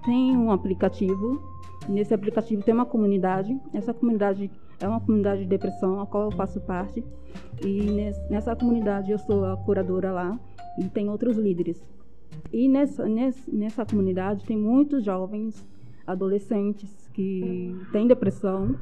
Tem 0.04 0.36
um 0.36 0.52
aplicativo. 0.52 1.42
Nesse 1.88 2.14
aplicativo 2.14 2.62
tem 2.62 2.74
uma 2.74 2.86
comunidade. 2.86 3.58
Essa 3.74 3.94
comunidade 3.94 4.52
é 4.82 4.86
uma 4.88 5.00
comunidade 5.00 5.44
de 5.44 5.48
depressão, 5.48 6.02
a 6.02 6.06
qual 6.06 6.26
eu 6.26 6.32
faço 6.32 6.60
parte. 6.60 7.02
E 7.66 8.12
nessa 8.30 8.54
comunidade 8.54 9.12
eu 9.12 9.18
sou 9.18 9.46
a 9.46 9.56
curadora 9.56 10.12
lá 10.12 10.38
e 10.78 10.90
tem 10.90 11.10
outros 11.10 11.38
líderes. 11.38 11.82
E 12.52 12.68
nessa, 12.68 13.08
nessa, 13.08 13.50
nessa 13.50 13.86
comunidade 13.86 14.44
tem 14.44 14.58
muitos 14.58 15.06
jovens, 15.06 15.66
adolescentes 16.06 17.10
que 17.14 17.76
têm 17.92 18.08
depressão 18.08 18.76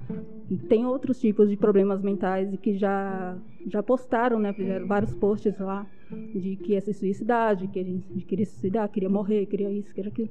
e 0.49 0.57
têm 0.57 0.85
outros 0.85 1.19
tipos 1.19 1.49
de 1.49 1.57
problemas 1.57 2.01
mentais 2.01 2.53
e 2.53 2.57
que 2.57 2.77
já, 2.77 3.38
já 3.67 3.83
postaram, 3.83 4.39
né, 4.39 4.53
fizeram 4.53 4.88
vários 4.88 5.13
posts 5.15 5.57
lá 5.59 5.85
de 6.33 6.55
que 6.57 6.73
ia 6.73 6.81
se 6.81 6.93
suicidar, 6.93 7.55
de 7.55 7.67
que 7.67 8.23
queria 8.27 8.45
se 8.45 8.53
suicidar, 8.53 8.89
queria 8.89 9.09
morrer, 9.09 9.45
queria 9.45 9.71
isso, 9.71 9.93
queria 9.93 10.11
aquilo. 10.11 10.29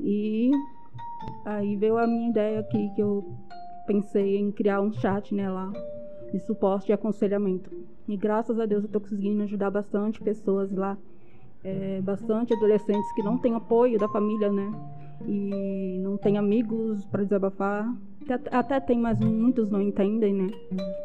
E 0.00 0.50
aí 1.44 1.76
veio 1.76 1.98
a 1.98 2.06
minha 2.06 2.30
ideia 2.30 2.60
aqui 2.60 2.90
que 2.94 3.02
eu 3.02 3.24
pensei 3.86 4.38
em 4.38 4.50
criar 4.50 4.80
um 4.80 4.92
chat 4.92 5.34
né, 5.34 5.50
lá 5.50 5.72
de 6.32 6.38
suporte 6.40 6.90
e 6.90 6.92
aconselhamento. 6.92 7.70
E 8.08 8.16
graças 8.16 8.58
a 8.58 8.66
Deus 8.66 8.84
eu 8.84 8.86
estou 8.86 9.00
conseguindo 9.00 9.42
ajudar 9.42 9.70
bastante 9.70 10.20
pessoas 10.20 10.72
lá, 10.72 10.96
é, 11.62 12.00
bastante 12.00 12.54
adolescentes 12.54 13.12
que 13.12 13.22
não 13.22 13.36
têm 13.36 13.54
apoio 13.54 13.98
da 13.98 14.08
família, 14.08 14.50
né? 14.50 14.72
E 15.26 15.98
não 16.02 16.16
têm 16.16 16.38
amigos 16.38 17.04
para 17.06 17.22
desabafar. 17.22 17.92
Até, 18.50 18.80
tem, 18.80 18.98
mas 18.98 19.18
muitos 19.20 19.70
não 19.70 19.80
entendem, 19.80 20.34
né? 20.34 20.50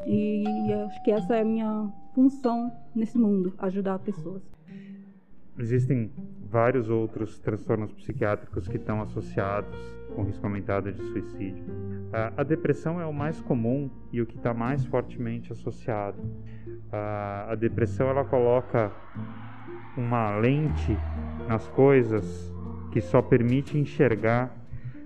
E 0.06 0.46
acho 0.86 1.04
que 1.04 1.12
essa 1.12 1.36
é 1.36 1.42
a 1.42 1.46
minha 1.46 1.92
função 2.14 2.72
nesse 2.96 3.18
mundo, 3.18 3.54
ajudar 3.58 4.00
pessoas. 4.00 4.42
Existem 5.58 6.12
vários 6.50 6.90
outros 6.90 7.40
transtornos 7.40 7.92
psiquiátricos 7.94 8.68
que 8.68 8.78
estão 8.78 9.02
associados 9.02 9.76
com 10.16 10.24
risco 10.24 10.46
aumentado 10.46 10.92
de 10.92 11.02
suicídio. 11.02 11.64
A 12.38 12.44
depressão 12.44 13.02
é 13.02 13.06
o 13.06 13.14
mais 13.14 13.42
comum 13.42 13.90
e 14.12 14.22
o 14.22 14.26
que 14.26 14.38
está 14.38 14.54
mais 14.54 14.86
fortemente 14.86 15.52
associado. 15.52 16.18
A 16.92 17.56
depressão 17.56 18.08
ela 18.08 18.24
coloca 18.24 18.92
uma 19.98 20.38
lente 20.38 20.98
nas 21.48 21.68
coisas 21.70 22.54
que 22.96 23.02
só 23.02 23.22
permite 23.22 23.78
enxergar 23.78 24.56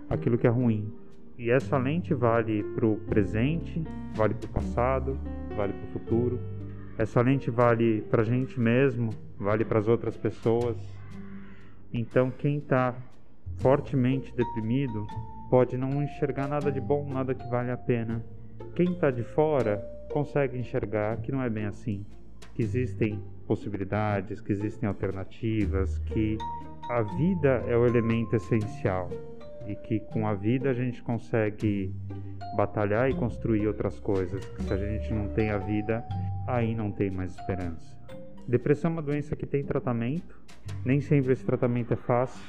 aquilo 0.07 0.37
que 0.37 0.45
é 0.45 0.49
ruim. 0.51 0.93
E 1.39 1.49
essa 1.49 1.75
lente 1.75 2.13
vale 2.13 2.61
para 2.75 2.85
o 2.85 2.97
presente, 2.97 3.83
vale 4.13 4.35
para 4.35 4.47
o 4.47 4.53
passado, 4.53 5.19
vale 5.57 5.73
para 5.73 5.87
o 5.87 5.91
futuro. 5.93 6.39
Essa 6.99 7.19
lente 7.19 7.49
vale 7.49 8.01
para 8.01 8.21
a 8.21 8.25
gente 8.25 8.59
mesmo, 8.59 9.09
vale 9.39 9.65
para 9.65 9.79
as 9.79 9.87
outras 9.87 10.15
pessoas. 10.15 10.77
Então, 11.91 12.29
quem 12.29 12.59
está 12.59 12.93
fortemente 13.57 14.31
deprimido 14.35 15.07
pode 15.49 15.75
não 15.75 16.03
enxergar 16.03 16.47
nada 16.47 16.71
de 16.71 16.79
bom, 16.79 17.11
nada 17.11 17.33
que 17.33 17.49
vale 17.49 17.71
a 17.71 17.77
pena. 17.77 18.23
Quem 18.75 18.91
está 18.91 19.09
de 19.09 19.23
fora 19.23 19.83
consegue 20.11 20.59
enxergar 20.59 21.17
que 21.21 21.31
não 21.31 21.41
é 21.41 21.49
bem 21.49 21.65
assim, 21.65 22.05
que 22.53 22.61
existem 22.61 23.19
possibilidades, 23.47 24.39
que 24.39 24.51
existem 24.51 24.87
alternativas, 24.87 25.97
que 25.97 26.37
a 26.89 27.03
vida 27.03 27.63
é 27.67 27.77
o 27.77 27.85
elemento 27.85 28.35
essencial 28.35 29.07
e 29.67 29.75
que 29.75 29.99
com 29.99 30.27
a 30.27 30.33
vida 30.33 30.71
a 30.71 30.73
gente 30.73 31.03
consegue 31.03 31.93
batalhar 32.57 33.07
e 33.11 33.13
construir 33.13 33.67
outras 33.67 33.99
coisas. 33.99 34.43
Que 34.43 34.63
se 34.63 34.73
a 34.73 34.77
gente 34.77 35.13
não 35.13 35.29
tem 35.29 35.51
a 35.51 35.59
vida, 35.59 36.03
aí 36.47 36.73
não 36.73 36.91
tem 36.91 37.11
mais 37.11 37.35
esperança. 37.35 37.95
Depressão 38.47 38.89
é 38.89 38.93
uma 38.93 39.01
doença 39.03 39.35
que 39.35 39.45
tem 39.45 39.63
tratamento, 39.63 40.41
nem 40.83 40.99
sempre 40.99 41.31
esse 41.31 41.45
tratamento 41.45 41.93
é 41.93 41.95
fácil. 41.95 42.43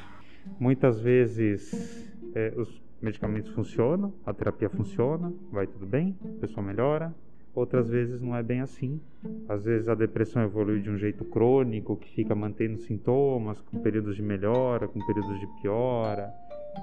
Muitas 0.58 0.98
vezes 0.98 2.10
é, 2.34 2.54
os 2.56 2.82
medicamentos 3.02 3.50
funcionam, 3.50 4.14
a 4.24 4.32
terapia 4.32 4.70
funciona, 4.70 5.30
vai 5.52 5.66
tudo 5.66 5.84
bem, 5.84 6.16
a 6.24 6.40
pessoa 6.40 6.66
melhora. 6.66 7.14
Outras 7.54 7.88
vezes 7.88 8.20
não 8.20 8.36
é 8.36 8.42
bem 8.42 8.60
assim. 8.60 9.00
Às 9.48 9.64
vezes 9.64 9.88
a 9.88 9.94
depressão 9.94 10.42
evolui 10.42 10.80
de 10.80 10.90
um 10.90 10.96
jeito 10.96 11.24
crônico, 11.24 11.96
que 11.96 12.08
fica 12.10 12.34
mantendo 12.34 12.78
sintomas, 12.78 13.60
com 13.60 13.78
períodos 13.80 14.16
de 14.16 14.22
melhora, 14.22 14.86
com 14.86 15.04
períodos 15.04 15.38
de 15.40 15.46
piora. 15.60 16.32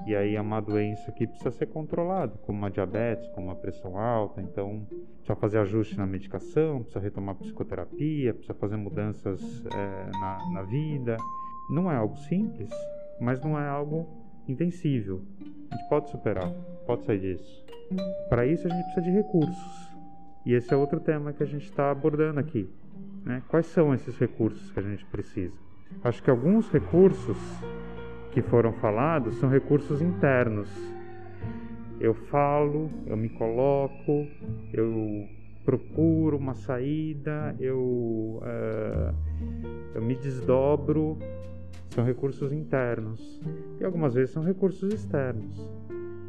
E 0.06 0.14
aí 0.14 0.36
é 0.36 0.40
uma 0.40 0.60
doença 0.60 1.10
que 1.12 1.26
precisa 1.26 1.50
ser 1.50 1.66
controlada, 1.66 2.34
como 2.42 2.58
uma 2.58 2.70
diabetes, 2.70 3.26
como 3.28 3.46
uma 3.46 3.56
pressão 3.56 3.98
alta. 3.98 4.42
Então, 4.42 4.86
precisa 5.16 5.36
fazer 5.36 5.58
ajuste 5.58 5.96
na 5.96 6.06
medicação, 6.06 6.82
precisa 6.82 7.00
retomar 7.00 7.34
psicoterapia, 7.36 8.34
precisa 8.34 8.54
fazer 8.54 8.76
mudanças 8.76 9.40
é, 9.66 10.18
na, 10.18 10.50
na 10.52 10.62
vida. 10.62 11.16
Não 11.70 11.90
é 11.90 11.96
algo 11.96 12.16
simples, 12.16 12.70
mas 13.20 13.40
não 13.40 13.58
é 13.58 13.66
algo 13.66 14.06
invencível. 14.46 15.22
A 15.70 15.76
gente 15.76 15.88
pode 15.88 16.10
superar, 16.10 16.50
pode 16.86 17.04
sair 17.04 17.20
disso. 17.20 17.64
Para 18.28 18.46
isso, 18.46 18.66
a 18.66 18.70
gente 18.70 18.84
precisa 18.84 19.02
de 19.02 19.10
recursos. 19.10 19.87
E 20.48 20.54
esse 20.54 20.72
é 20.72 20.76
outro 20.78 20.98
tema 20.98 21.34
que 21.34 21.42
a 21.42 21.46
gente 21.46 21.66
está 21.66 21.90
abordando 21.90 22.40
aqui. 22.40 22.66
Né? 23.22 23.42
Quais 23.48 23.66
são 23.66 23.92
esses 23.92 24.16
recursos 24.16 24.70
que 24.70 24.80
a 24.80 24.82
gente 24.82 25.04
precisa? 25.04 25.52
Acho 26.02 26.22
que 26.22 26.30
alguns 26.30 26.70
recursos 26.70 27.36
que 28.32 28.40
foram 28.40 28.72
falados 28.72 29.34
são 29.36 29.50
recursos 29.50 30.00
internos. 30.00 30.70
Eu 32.00 32.14
falo, 32.14 32.90
eu 33.06 33.14
me 33.14 33.28
coloco, 33.28 34.26
eu 34.72 35.28
procuro 35.66 36.38
uma 36.38 36.54
saída, 36.54 37.54
eu, 37.60 38.40
uh, 38.42 39.14
eu 39.94 40.00
me 40.00 40.14
desdobro. 40.14 41.18
São 41.90 42.06
recursos 42.06 42.52
internos. 42.54 43.38
E 43.78 43.84
algumas 43.84 44.14
vezes 44.14 44.30
são 44.30 44.42
recursos 44.42 44.94
externos. 44.94 45.68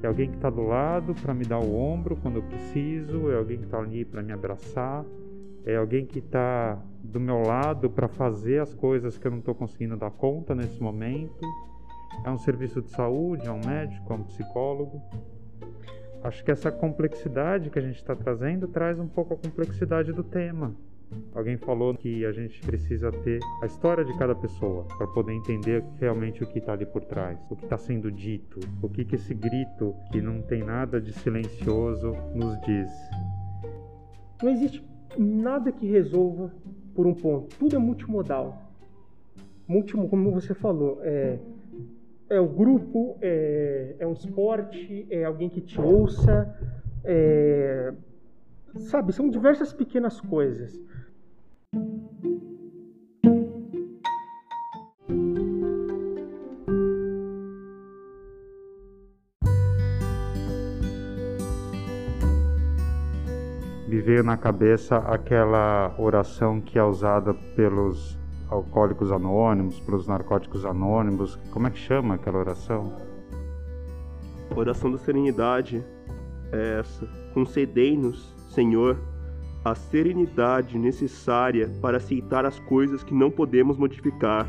É 0.02 0.08
alguém 0.08 0.30
que 0.30 0.38
está 0.38 0.50
do 0.50 0.64
lado 0.64 1.14
para 1.14 1.34
me 1.34 1.44
dar 1.44 1.60
o 1.60 1.76
ombro 1.76 2.16
quando 2.16 2.38
eu 2.38 2.44
preciso, 2.44 3.30
é 3.32 3.36
alguém 3.36 3.58
que 3.58 3.66
está 3.66 3.80
ali 3.80 4.06
para 4.06 4.24
me 4.24 4.32
abraçar, 4.32 5.04
é 5.66 5.76
alguém 5.76 6.06
que 6.06 6.20
está 6.20 6.82
do 7.04 7.20
meu 7.20 7.42
lado 7.42 7.90
para 7.90 8.08
fazer 8.08 8.62
as 8.62 8.74
coisas 8.74 9.18
que 9.18 9.28
eu 9.28 9.32
não 9.32 9.40
estou 9.40 9.54
conseguindo 9.54 9.98
dar 9.98 10.12
conta 10.12 10.56
nesse 10.56 10.82
momento. 10.82 11.46
É 12.26 12.30
um 12.30 12.38
serviço 12.38 12.82
de 12.82 12.90
saúde, 12.90 13.46
é 13.46 13.52
um 13.52 13.60
médico, 13.66 14.12
é 14.12 14.16
um 14.16 14.24
psicólogo. 14.24 15.02
Acho 16.24 16.44
que 16.44 16.52
essa 16.52 16.72
complexidade 16.72 17.70
que 17.70 17.80
a 17.80 17.82
gente 17.82 17.96
está 17.96 18.16
trazendo 18.16 18.68
traz 18.68 19.00
um 19.00 19.08
pouco 19.08 19.34
a 19.34 19.38
complexidade 19.38 20.12
do 20.12 20.24
tema. 20.24 20.76
Alguém 21.34 21.58
falou 21.58 21.94
que 21.94 22.26
a 22.26 22.32
gente 22.32 22.62
precisa 22.62 23.12
ter 23.12 23.40
a 23.62 23.66
história 23.66 24.04
de 24.04 24.16
cada 24.18 24.36
pessoa 24.36 24.86
para 24.98 25.08
poder 25.08 25.34
entender 25.34 25.84
realmente 26.00 26.44
o 26.44 26.48
que 26.48 26.60
está 26.60 26.74
ali 26.74 26.86
por 26.86 27.04
trás, 27.06 27.40
o 27.50 27.56
que 27.56 27.64
está 27.64 27.78
sendo 27.78 28.12
dito, 28.12 28.60
o 28.82 28.90
que, 28.90 29.06
que 29.06 29.16
esse 29.16 29.34
grito 29.34 29.96
que 30.12 30.22
não 30.22 30.42
tem 30.42 30.64
nada 30.64 31.00
de 31.00 31.14
silencioso 31.14 32.14
nos 32.34 32.60
diz. 32.62 32.92
Não 34.42 34.52
existe 34.52 34.84
nada 35.18 35.72
que 35.72 35.88
resolva 35.88 36.54
por 36.94 37.08
um 37.08 37.14
ponto. 37.14 37.56
Tudo 37.58 37.76
é 37.76 37.80
multimodal. 37.80 38.70
Múltimo, 39.68 40.10
como 40.10 40.32
você 40.32 40.54
falou, 40.54 41.00
é 41.04 41.38
é 42.30 42.40
o 42.40 42.48
grupo, 42.48 43.18
é, 43.22 43.96
é 44.00 44.08
um 44.08 44.14
esporte, 44.14 45.08
é 45.10 45.26
alguém 45.26 45.50
que 45.50 45.60
te 45.60 45.82
ouça, 45.82 46.56
é, 47.04 47.92
sabe, 48.78 49.12
são 49.12 49.30
diversas 49.30 49.74
pequenas 49.74 50.22
coisas. 50.22 50.80
Me 63.90 64.02
veio 64.02 64.24
na 64.24 64.38
cabeça 64.38 64.98
aquela 64.98 65.96
oração 65.98 66.62
que 66.62 66.78
é 66.78 66.84
usada 66.84 67.34
pelos 67.34 68.20
alcoólicos 68.48 69.12
anônimos, 69.12 69.80
para 69.80 69.96
os 69.96 70.08
narcóticos 70.08 70.64
anônimos. 70.64 71.38
Como 71.52 71.66
é 71.66 71.72
que 71.72 71.80
chama 71.80 72.14
aquela 72.14 72.38
oração? 72.38 72.94
Oração 74.56 74.92
da 74.92 75.00
serenidade 75.00 75.84
é 76.52 76.80
essa. 76.82 77.08
Concedei-nos, 77.34 78.36
Senhor, 78.50 78.96
a 79.64 79.76
serenidade 79.76 80.78
necessária 80.78 81.70
para 81.82 81.98
aceitar 81.98 82.46
as 82.46 82.60
coisas 82.60 83.04
que 83.04 83.14
não 83.14 83.30
podemos 83.30 83.78
modificar, 83.78 84.48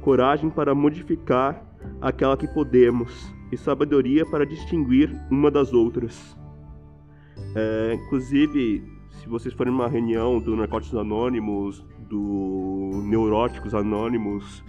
coragem 0.00 0.50
para 0.50 0.74
modificar 0.74 1.62
aquela 2.00 2.36
que 2.36 2.48
podemos 2.48 3.32
e 3.52 3.56
sabedoria 3.56 4.24
para 4.24 4.46
distinguir 4.46 5.10
uma 5.30 5.50
das 5.50 5.72
outras. 5.72 6.36
É, 7.54 7.94
inclusive, 7.94 8.82
se 9.10 9.28
vocês 9.28 9.54
forem 9.54 9.72
numa 9.72 9.88
reunião 9.88 10.40
do 10.40 10.56
Narcóticos 10.56 10.98
Anônimos, 10.98 11.84
do 12.08 13.02
Neuróticos 13.04 13.74
Anônimos 13.74 14.64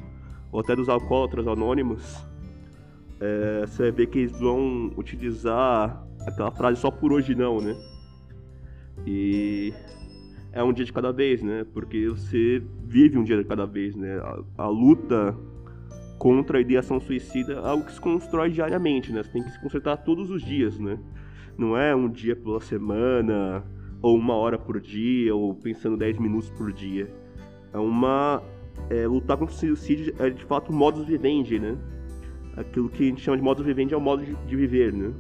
ou 0.52 0.60
até 0.60 0.76
dos 0.76 0.90
Alcoólatras 0.90 1.48
Anônimos, 1.48 2.26
é, 3.20 3.66
você 3.66 3.84
vai 3.84 3.92
ver 3.92 4.08
que 4.08 4.20
eles 4.20 4.40
vão 4.40 4.92
utilizar 4.98 6.06
aquela 6.28 6.52
frase 6.52 6.80
só 6.80 6.92
por 6.92 7.14
hoje 7.14 7.34
não, 7.34 7.60
né? 7.60 7.76
E 9.06 9.74
é 10.52 10.64
um 10.64 10.74
dia 10.74 10.86
de 10.86 10.94
cada 10.94 11.12
vez, 11.12 11.44
né? 11.44 11.66
Porque 11.74 12.08
você 12.10 12.64
vive 12.84 13.18
um 13.18 13.24
dia 13.24 13.38
de 13.38 13.44
cada 13.44 13.66
vez, 13.66 13.96
né? 13.96 14.18
A, 14.18 14.64
a 14.64 14.68
luta 14.68 15.38
contra 16.18 16.58
a 16.58 16.62
ideação 16.62 17.00
suicida 17.00 17.54
é 17.54 17.58
algo 17.58 17.86
que 17.86 17.92
se 17.92 18.00
constrói 18.00 18.50
diariamente, 18.50 19.12
né? 19.12 19.22
Você 19.22 19.32
tem 19.32 19.44
que 19.44 19.52
se 19.52 19.62
consertar 19.62 19.98
todos 19.98 20.30
os 20.30 20.42
dias, 20.42 20.80
né? 20.80 20.98
Não 21.58 21.78
é 21.78 21.96
um 21.96 22.10
dia 22.10 22.36
pela 22.36 22.60
semana, 22.60 23.64
ou 24.02 24.18
uma 24.18 24.34
hora 24.34 24.58
por 24.58 24.80
dia, 24.80 25.36
ou 25.36 25.54
pensando 25.54 25.98
10 25.98 26.20
minutos 26.20 26.50
por 26.52 26.72
dia. 26.72 27.14
É 27.74 27.78
uma. 27.78 28.42
É, 28.90 29.08
lutar 29.08 29.38
contra 29.38 29.54
o 29.54 29.58
suicídio 29.58 30.14
é 30.20 30.30
de 30.30 30.44
fato 30.44 30.72
um 30.72 30.76
modus 30.76 31.06
vivendi, 31.06 31.60
né? 31.60 31.78
Aquilo 32.56 32.90
que 32.90 33.04
a 33.04 33.08
gente 33.08 33.22
chama 33.22 33.38
de 33.38 33.44
modus 33.44 33.66
vivendi 33.66 33.94
é 33.94 33.98
o 33.98 34.02
modo 34.02 34.24
de, 34.24 34.34
de 34.34 34.56
viver, 34.56 34.94
né? 34.94 35.14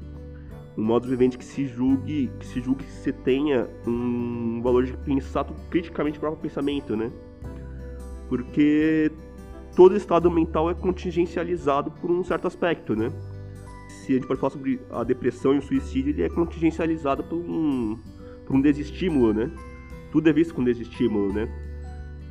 Um 0.77 0.83
modus 0.83 1.09
vivendi 1.09 1.37
que 1.37 1.45
se 1.45 1.67
julgue, 1.67 2.29
que 2.39 2.45
se 2.45 2.61
julgue 2.61 2.83
que 2.83 2.91
você 2.91 3.13
tenha 3.13 3.67
um 3.87 4.61
valor 4.61 4.83
de 4.83 4.95
pensar 4.97 5.45
criticamente 5.69 6.17
o 6.17 6.21
próprio 6.21 6.41
pensamento, 6.41 6.95
né? 6.95 7.11
Porque 8.27 9.11
todo 9.75 9.95
estado 9.95 10.29
mental 10.29 10.69
é 10.69 10.73
contingencializado 10.73 11.91
por 11.91 12.11
um 12.11 12.23
certo 12.23 12.47
aspecto, 12.47 12.95
né? 12.95 13.11
Se 13.87 14.11
a 14.11 14.15
gente 14.15 14.27
pode 14.27 14.39
falar 14.39 14.51
sobre 14.51 14.81
a 14.91 15.03
depressão 15.03 15.53
e 15.53 15.59
o 15.59 15.61
suicídio, 15.61 16.11
ele 16.11 16.23
é 16.23 16.29
contingencializado 16.29 17.23
por 17.23 17.37
um, 17.37 17.97
por 18.45 18.55
um 18.55 18.61
desestímulo, 18.61 19.33
né? 19.33 19.49
Tudo 20.11 20.29
é 20.29 20.33
visto 20.33 20.53
com 20.53 20.63
desestímulo, 20.63 21.31
né? 21.31 21.49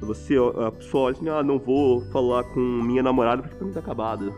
Você, 0.01 0.35
a 0.37 0.71
pessoa 0.71 1.05
olha 1.05 1.17
assim, 1.17 1.29
ah, 1.29 1.43
não 1.43 1.59
vou 1.59 2.03
falar 2.11 2.45
com 2.45 2.61
minha 2.61 3.03
namorada 3.03 3.43
porque 3.43 3.73
tá 3.73 3.81
acabado. 3.81 4.35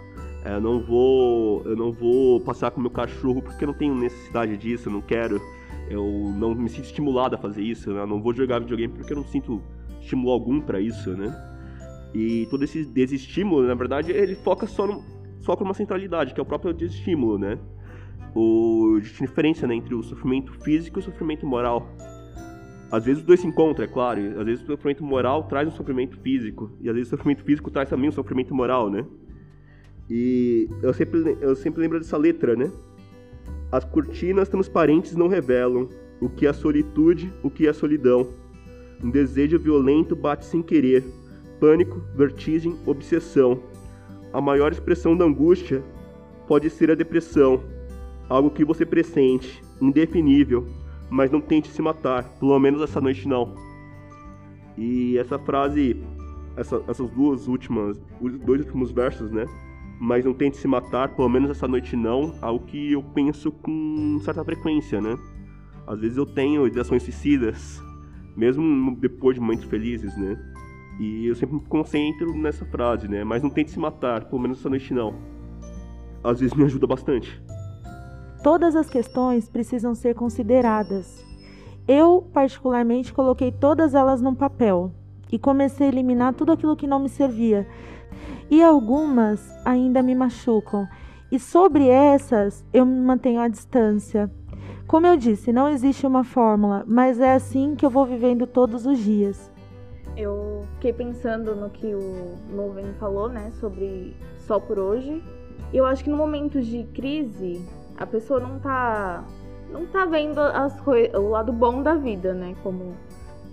É, 0.47 0.55
eu 0.55 0.61
não 0.61 0.79
vou, 0.79 1.65
eu 1.65 1.75
não 1.75 1.91
vou 1.91 2.41
passear 2.41 2.71
com 2.71 2.81
meu 2.81 2.91
cachorro 2.91 3.43
porque 3.43 3.65
eu 3.65 3.67
não 3.67 3.75
tenho 3.75 3.93
necessidade 3.97 4.57
disso, 4.57 4.89
eu 4.89 4.93
não 4.93 5.01
quero. 5.01 5.43
Eu 5.91 6.05
não 6.37 6.55
me 6.55 6.69
sinto 6.69 6.85
estimulado 6.85 7.35
a 7.35 7.39
fazer 7.39 7.63
isso, 7.63 7.93
né? 7.93 8.01
Eu 8.01 8.07
não 8.07 8.23
vou 8.23 8.33
jogar 8.33 8.61
videogame 8.61 8.95
porque 8.95 9.13
eu 9.13 9.17
não 9.17 9.25
sinto 9.25 9.61
estímulo 10.01 10.31
algum 10.31 10.61
para 10.61 10.81
isso, 10.81 11.11
né? 11.17 11.35
E 12.15 12.47
todo 12.49 12.63
esse 12.63 12.85
desestímulo, 12.85 13.67
na 13.67 13.75
verdade, 13.75 14.13
ele 14.13 14.37
foca 14.37 14.69
só, 14.69 14.87
no, 14.87 15.03
só 15.41 15.57
com 15.57 15.65
uma 15.65 15.75
centralidade, 15.75 16.33
que 16.33 16.39
é 16.39 16.43
o 16.43 16.47
próprio 16.47 16.73
desestímulo, 16.73 17.39
né? 17.39 17.59
O, 18.33 19.01
diferença 19.01 19.67
né, 19.67 19.75
entre 19.75 19.97
o 19.97 20.03
sofrimento 20.03 20.53
físico 20.63 20.99
e 20.99 21.01
o 21.01 21.03
sofrimento 21.03 21.45
moral. 21.45 21.89
Às 22.93 23.05
vezes 23.05 23.21
os 23.21 23.27
dois 23.27 23.41
se 23.41 23.49
encontram, 23.49 23.85
é 23.85 23.89
claro. 23.89 24.21
Às 24.39 24.47
vezes 24.47 24.63
o 24.63 24.67
sofrimento 24.67 25.03
moral 25.03 25.43
traz 25.45 25.67
um 25.67 25.73
sofrimento 25.73 26.17
físico. 26.21 26.71
E 26.81 26.89
às 26.89 26.95
vezes 26.95 27.13
o 27.13 27.17
sofrimento 27.17 27.43
físico 27.43 27.69
traz 27.69 27.89
também 27.89 28.09
um 28.09 28.13
sofrimento 28.13 28.55
moral, 28.55 28.89
né? 28.89 29.05
E 30.09 30.69
eu 30.83 30.93
sempre, 30.95 31.37
eu 31.41 31.57
sempre 31.57 31.81
lembro 31.81 31.99
dessa 31.99 32.17
letra, 32.17 32.55
né? 32.55 32.71
As 33.71 33.85
cortinas 33.85 34.49
transparentes 34.49 35.17
não 35.17 35.27
revelam 35.27 35.89
o 36.21 36.29
que 36.29 36.47
é 36.47 36.51
a 36.51 36.55
solitude, 36.55 37.33
o 37.43 37.51
que 37.51 37.67
é 37.67 37.73
solidão. 37.73 38.29
Um 39.03 39.11
desejo 39.11 39.59
violento 39.59 40.15
bate 40.15 40.45
sem 40.45 40.63
querer. 40.63 41.05
Pânico, 41.61 42.01
vertigem, 42.15 42.77
obsessão. 42.87 43.61
A 44.33 44.41
maior 44.41 44.73
expressão 44.73 45.17
da 45.17 45.25
angústia 45.25 45.83
pode 46.47 46.71
ser 46.71 46.91
a 46.91 46.95
depressão, 46.95 47.63
algo 48.29 48.51
que 48.51 48.65
você 48.65 48.87
pressente, 48.87 49.63
indefinível, 49.81 50.67
mas 51.11 51.31
não 51.31 51.41
tente 51.41 51.69
se 51.69 51.83
matar, 51.83 52.25
pelo 52.39 52.59
menos 52.59 52.81
essa 52.81 53.01
noite 53.01 53.27
não. 53.27 53.55
E 54.77 55.19
essa 55.19 55.39
frase, 55.39 55.97
essa, 56.57 56.83
essas 56.87 57.11
duas 57.11 57.49
últimas, 57.49 58.01
os 58.21 58.39
dois 58.39 58.61
últimos 58.61 58.93
versos, 58.93 59.31
né? 59.31 59.47
Mas 59.99 60.25
não 60.25 60.35
tente 60.35 60.57
se 60.57 60.69
matar, 60.69 61.15
pelo 61.15 61.29
menos 61.29 61.51
essa 61.51 61.67
noite 61.67 61.97
não, 61.97 62.35
algo 62.43 62.65
que 62.67 62.93
eu 62.93 63.03
penso 63.03 63.51
com 63.51 64.19
certa 64.23 64.45
frequência, 64.45 65.01
né? 65.01 65.17
Às 65.87 66.01
vezes 66.01 66.17
eu 66.17 66.27
tenho 66.27 66.67
ideações 66.67 67.03
suicidas, 67.03 67.81
mesmo 68.37 68.95
depois 68.97 69.37
de 69.37 69.41
momentos 69.41 69.65
felizes, 69.65 70.17
né? 70.17 70.37
E 71.01 71.27
eu 71.27 71.35
sempre 71.35 71.57
me 71.57 71.63
concentro 71.63 72.37
nessa 72.37 72.65
frase, 72.67 73.09
né? 73.09 73.25
Mas 73.25 73.43
não 73.43 73.51
tente 73.51 73.71
se 73.71 73.79
matar, 73.79 74.25
pelo 74.25 74.41
menos 74.41 74.59
essa 74.59 74.69
noite 74.69 74.93
não. 74.93 75.15
Às 76.23 76.41
vezes 76.41 76.55
me 76.55 76.65
ajuda 76.65 76.87
bastante. 76.87 77.41
Todas 78.43 78.77
as 78.77 78.89
questões 78.89 79.49
precisam 79.49 79.95
ser 79.95 80.15
consideradas. 80.15 81.25
Eu, 81.87 82.29
particularmente, 82.33 83.13
coloquei 83.13 83.53
todas 83.53 83.95
elas 83.95 84.21
num 84.21 84.35
papel 84.35 84.93
e 85.31 85.39
comecei 85.39 85.87
a 85.87 85.89
eliminar 85.89 86.35
tudo 86.35 86.53
aquilo 86.53 86.77
que 86.77 86.87
não 86.87 86.99
me 86.99 87.09
servia. 87.09 87.67
E 88.51 88.63
algumas 88.63 89.41
ainda 89.65 90.03
me 90.03 90.15
machucam. 90.15 90.89
E 91.31 91.39
sobre 91.39 91.89
essas, 91.89 92.65
eu 92.73 92.87
me 92.87 93.01
mantenho 93.01 93.41
à 93.41 93.49
distância. 93.49 94.31
Como 94.87 95.07
eu 95.07 95.17
disse, 95.17 95.53
não 95.53 95.69
existe 95.69 96.07
uma 96.07 96.23
fórmula, 96.23 96.85
mas 96.87 97.19
é 97.19 97.35
assim 97.35 97.75
que 97.75 97.85
eu 97.85 97.91
vou 97.91 98.07
vivendo 98.07 98.47
todos 98.47 98.87
os 98.87 98.99
dias. 98.99 99.51
Eu 100.17 100.65
fiquei 100.75 100.93
pensando 100.93 101.57
no 101.57 101.69
que 101.69 101.93
o 101.93 102.37
Nuvem 102.55 102.87
falou, 103.01 103.29
né, 103.29 103.51
sobre 103.59 104.17
só 104.39 104.61
por 104.61 104.79
hoje. 104.79 105.23
Eu 105.73 105.85
acho 105.85 106.05
que 106.05 106.11
no 106.11 106.17
momento 106.17 106.63
de 106.63 106.85
crise, 106.95 107.61
a 107.99 108.07
pessoa 108.07 108.39
não 108.39 108.61
tá 108.61 109.25
não 109.73 109.85
tá 109.87 110.05
vendo 110.05 110.39
as 110.39 110.81
o 110.87 111.29
lado 111.29 111.53
bom 111.53 111.83
da 111.83 111.95
vida, 111.95 112.33
né, 112.33 112.55
como 112.63 112.95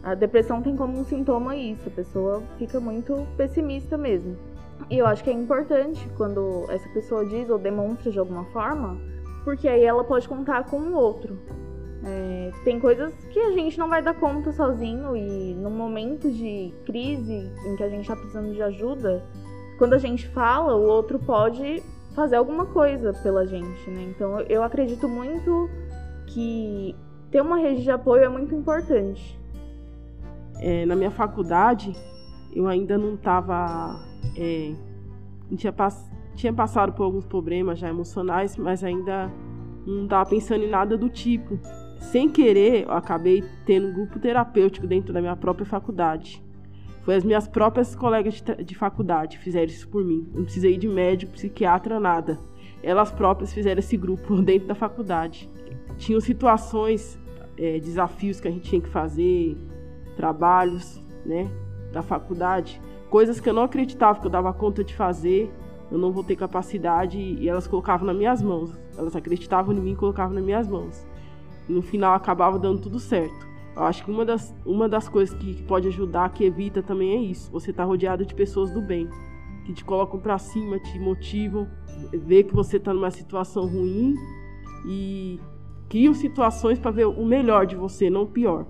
a 0.04 0.14
depressão 0.14 0.62
tem 0.62 0.76
como 0.76 1.00
um 1.00 1.04
sintoma 1.04 1.56
isso, 1.56 1.88
a 1.88 1.92
pessoa 1.92 2.44
fica 2.60 2.80
muito 2.80 3.26
pessimista 3.36 3.98
mesmo. 3.98 4.38
E 4.90 4.98
eu 4.98 5.06
acho 5.06 5.24
que 5.24 5.30
é 5.30 5.34
importante 5.34 6.08
quando 6.18 6.66
essa 6.70 6.88
pessoa 6.90 7.26
diz 7.26 7.50
ou 7.50 7.58
demonstra 7.58 8.12
de 8.12 8.20
alguma 8.20 8.46
forma, 8.46 8.98
porque 9.44 9.68
aí 9.68 9.84
ela 9.84 10.04
pode 10.04 10.28
contar 10.28 10.66
com 10.66 10.78
o 10.78 10.96
outro. 10.96 11.38
É, 12.06 12.52
tem 12.66 12.80
coisas 12.80 13.14
que 13.32 13.40
a 13.40 13.52
gente 13.52 13.80
não 13.80 13.88
vai 13.88 14.02
dar 14.02 14.14
conta 14.14 14.52
sozinho 14.52 15.16
e 15.16 15.54
no 15.54 15.70
momento 15.70 16.30
de 16.30 16.74
crise 16.86 17.50
em 17.66 17.76
que 17.78 17.84
a 17.84 17.90
gente 17.90 18.02
está 18.02 18.16
precisando 18.16 18.54
de 18.54 18.62
ajuda, 18.62 19.24
quando 19.78 19.94
a 19.94 19.98
gente 19.98 20.28
fala, 20.28 20.76
o 20.76 20.84
outro 20.84 21.18
pode 21.18 21.82
fazer 22.14 22.36
alguma 22.36 22.66
coisa 22.66 23.14
pela 23.24 23.46
gente, 23.46 23.90
né? 23.90 24.04
Então 24.10 24.40
eu 24.42 24.64
acredito 24.64 25.08
muito 25.08 25.70
que 26.28 26.96
ter 27.32 27.42
uma 27.42 27.58
rede 27.58 27.84
de 27.84 27.92
apoio 27.92 28.24
é 28.24 28.30
muito 28.30 28.54
importante. 28.54 29.40
É, 30.60 30.86
na 30.86 30.96
minha 30.96 31.12
faculdade, 31.12 31.96
eu 32.54 32.68
ainda 32.68 32.98
não 32.98 33.16
estava. 33.16 34.00
É, 34.36 34.74
tinha, 35.56 35.72
pass 35.72 36.12
tinha 36.36 36.52
passado 36.52 36.94
por 36.94 37.04
alguns 37.04 37.26
problemas 37.26 37.78
já 37.78 37.90
emocionais, 37.90 38.58
mas 38.58 38.84
ainda 38.84 39.32
não 39.86 40.06
estava 40.06 40.30
pensando 40.30 40.64
em 40.64 40.70
nada 40.70 40.98
do 40.98 41.10
tipo 41.10 41.60
sem 42.04 42.30
querer, 42.30 42.84
eu 42.84 42.92
acabei 42.92 43.44
tendo 43.66 43.88
um 43.88 43.94
grupo 43.94 44.20
terapêutico 44.20 44.86
dentro 44.86 45.14
da 45.14 45.22
minha 45.22 45.36
própria 45.36 45.66
faculdade. 45.66 46.44
Foi 47.02 47.16
as 47.16 47.24
minhas 47.24 47.48
próprias 47.48 47.96
colegas 47.96 48.36
de, 48.36 48.64
de 48.64 48.76
faculdade 48.76 49.38
que 49.38 49.44
fizeram 49.44 49.66
isso 49.66 49.88
por 49.88 50.04
mim. 50.04 50.30
Não 50.34 50.44
precisei 50.44 50.78
de 50.78 50.88
médico, 50.88 51.34
psiquiatra, 51.34 52.00
nada. 52.00 52.38
Elas 52.82 53.12
próprias 53.12 53.54
fizeram 53.54 53.80
esse 53.80 53.98
grupo 53.98 54.40
dentro 54.44 54.68
da 54.68 54.76
faculdade. 54.76 55.50
Tinham 55.98 56.20
situações, 56.20 57.20
é, 57.58 57.80
desafios 57.80 58.40
que 58.40 58.48
a 58.48 58.52
gente 58.52 58.70
tinha 58.70 58.82
que 58.82 58.90
fazer, 58.90 59.58
trabalhos, 60.16 61.02
né, 61.26 61.50
da 61.92 62.02
faculdade, 62.02 62.82
coisas 63.14 63.40
que 63.40 63.48
eu 63.48 63.54
não 63.54 63.64
acreditava 63.64 64.20
que 64.20 64.26
eu 64.26 64.32
dava 64.32 64.52
conta 64.52 64.84
de 64.84 64.94
fazer, 64.96 65.42
eu 65.92 65.98
não 65.98 66.12
vou 66.12 66.24
ter 66.24 66.36
capacidade 66.36 67.20
e 67.20 67.48
elas 67.48 67.68
colocavam 67.68 68.08
nas 68.08 68.18
minhas 68.18 68.42
mãos. 68.42 68.78
Elas 68.98 69.16
acreditavam 69.16 69.74
em 69.76 69.80
mim 69.80 69.94
e 69.94 69.96
colocavam 69.96 70.34
nas 70.34 70.44
minhas 70.44 70.68
mãos 70.68 71.06
no 71.68 71.82
final 71.82 72.14
acabava 72.14 72.60
dando 72.60 72.82
tudo 72.82 73.00
certo. 73.00 73.48
Eu 73.76 73.84
acho 73.84 74.04
que 74.04 74.12
uma 74.12 74.24
das, 74.24 74.54
uma 74.66 74.88
das 74.88 75.10
coisas 75.10 75.36
que, 75.36 75.56
que 75.56 75.64
pode 75.64 75.88
ajudar, 75.88 76.30
que 76.30 76.44
evita 76.44 76.84
também 76.84 77.12
é 77.12 77.22
isso. 77.22 77.52
Você 77.52 77.74
tá 77.74 77.84
rodeado 77.84 78.26
de 78.26 78.36
pessoas 78.36 78.72
do 78.72 78.82
bem, 78.82 79.10
que 79.66 79.74
te 79.74 79.84
colocam 79.84 80.20
para 80.20 80.38
cima, 80.38 80.80
te 80.80 81.00
motivam, 81.00 81.68
vê 82.12 82.44
que 82.44 82.54
você 82.54 82.80
tá 82.80 82.94
numa 82.94 83.10
situação 83.10 83.66
ruim 83.66 84.16
e 84.86 85.40
criam 85.90 86.14
situações 86.14 86.78
para 86.78 86.92
ver 86.92 87.06
o 87.06 87.26
melhor 87.26 87.66
de 87.66 87.76
você, 87.76 88.10
não 88.10 88.24
o 88.24 88.28
pior. 88.28 88.68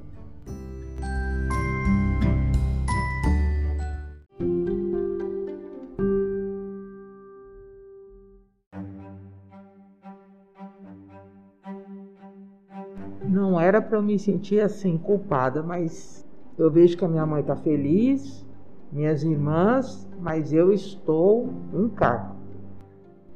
Era 13.73 13.81
para 13.81 13.97
eu 13.97 14.03
me 14.03 14.19
sentir 14.19 14.61
assim, 14.61 14.99
culpada, 14.99 15.63
mas 15.63 16.23
eu 16.59 16.69
vejo 16.69 16.95
que 16.95 17.03
a 17.03 17.07
minha 17.07 17.25
mãe 17.25 17.41
está 17.41 17.55
feliz, 17.55 18.45
minhas 18.91 19.23
irmãs, 19.23 20.07
mas 20.19 20.53
eu 20.53 20.71
estou 20.71 21.49
um 21.73 21.89
caco. 21.89 22.32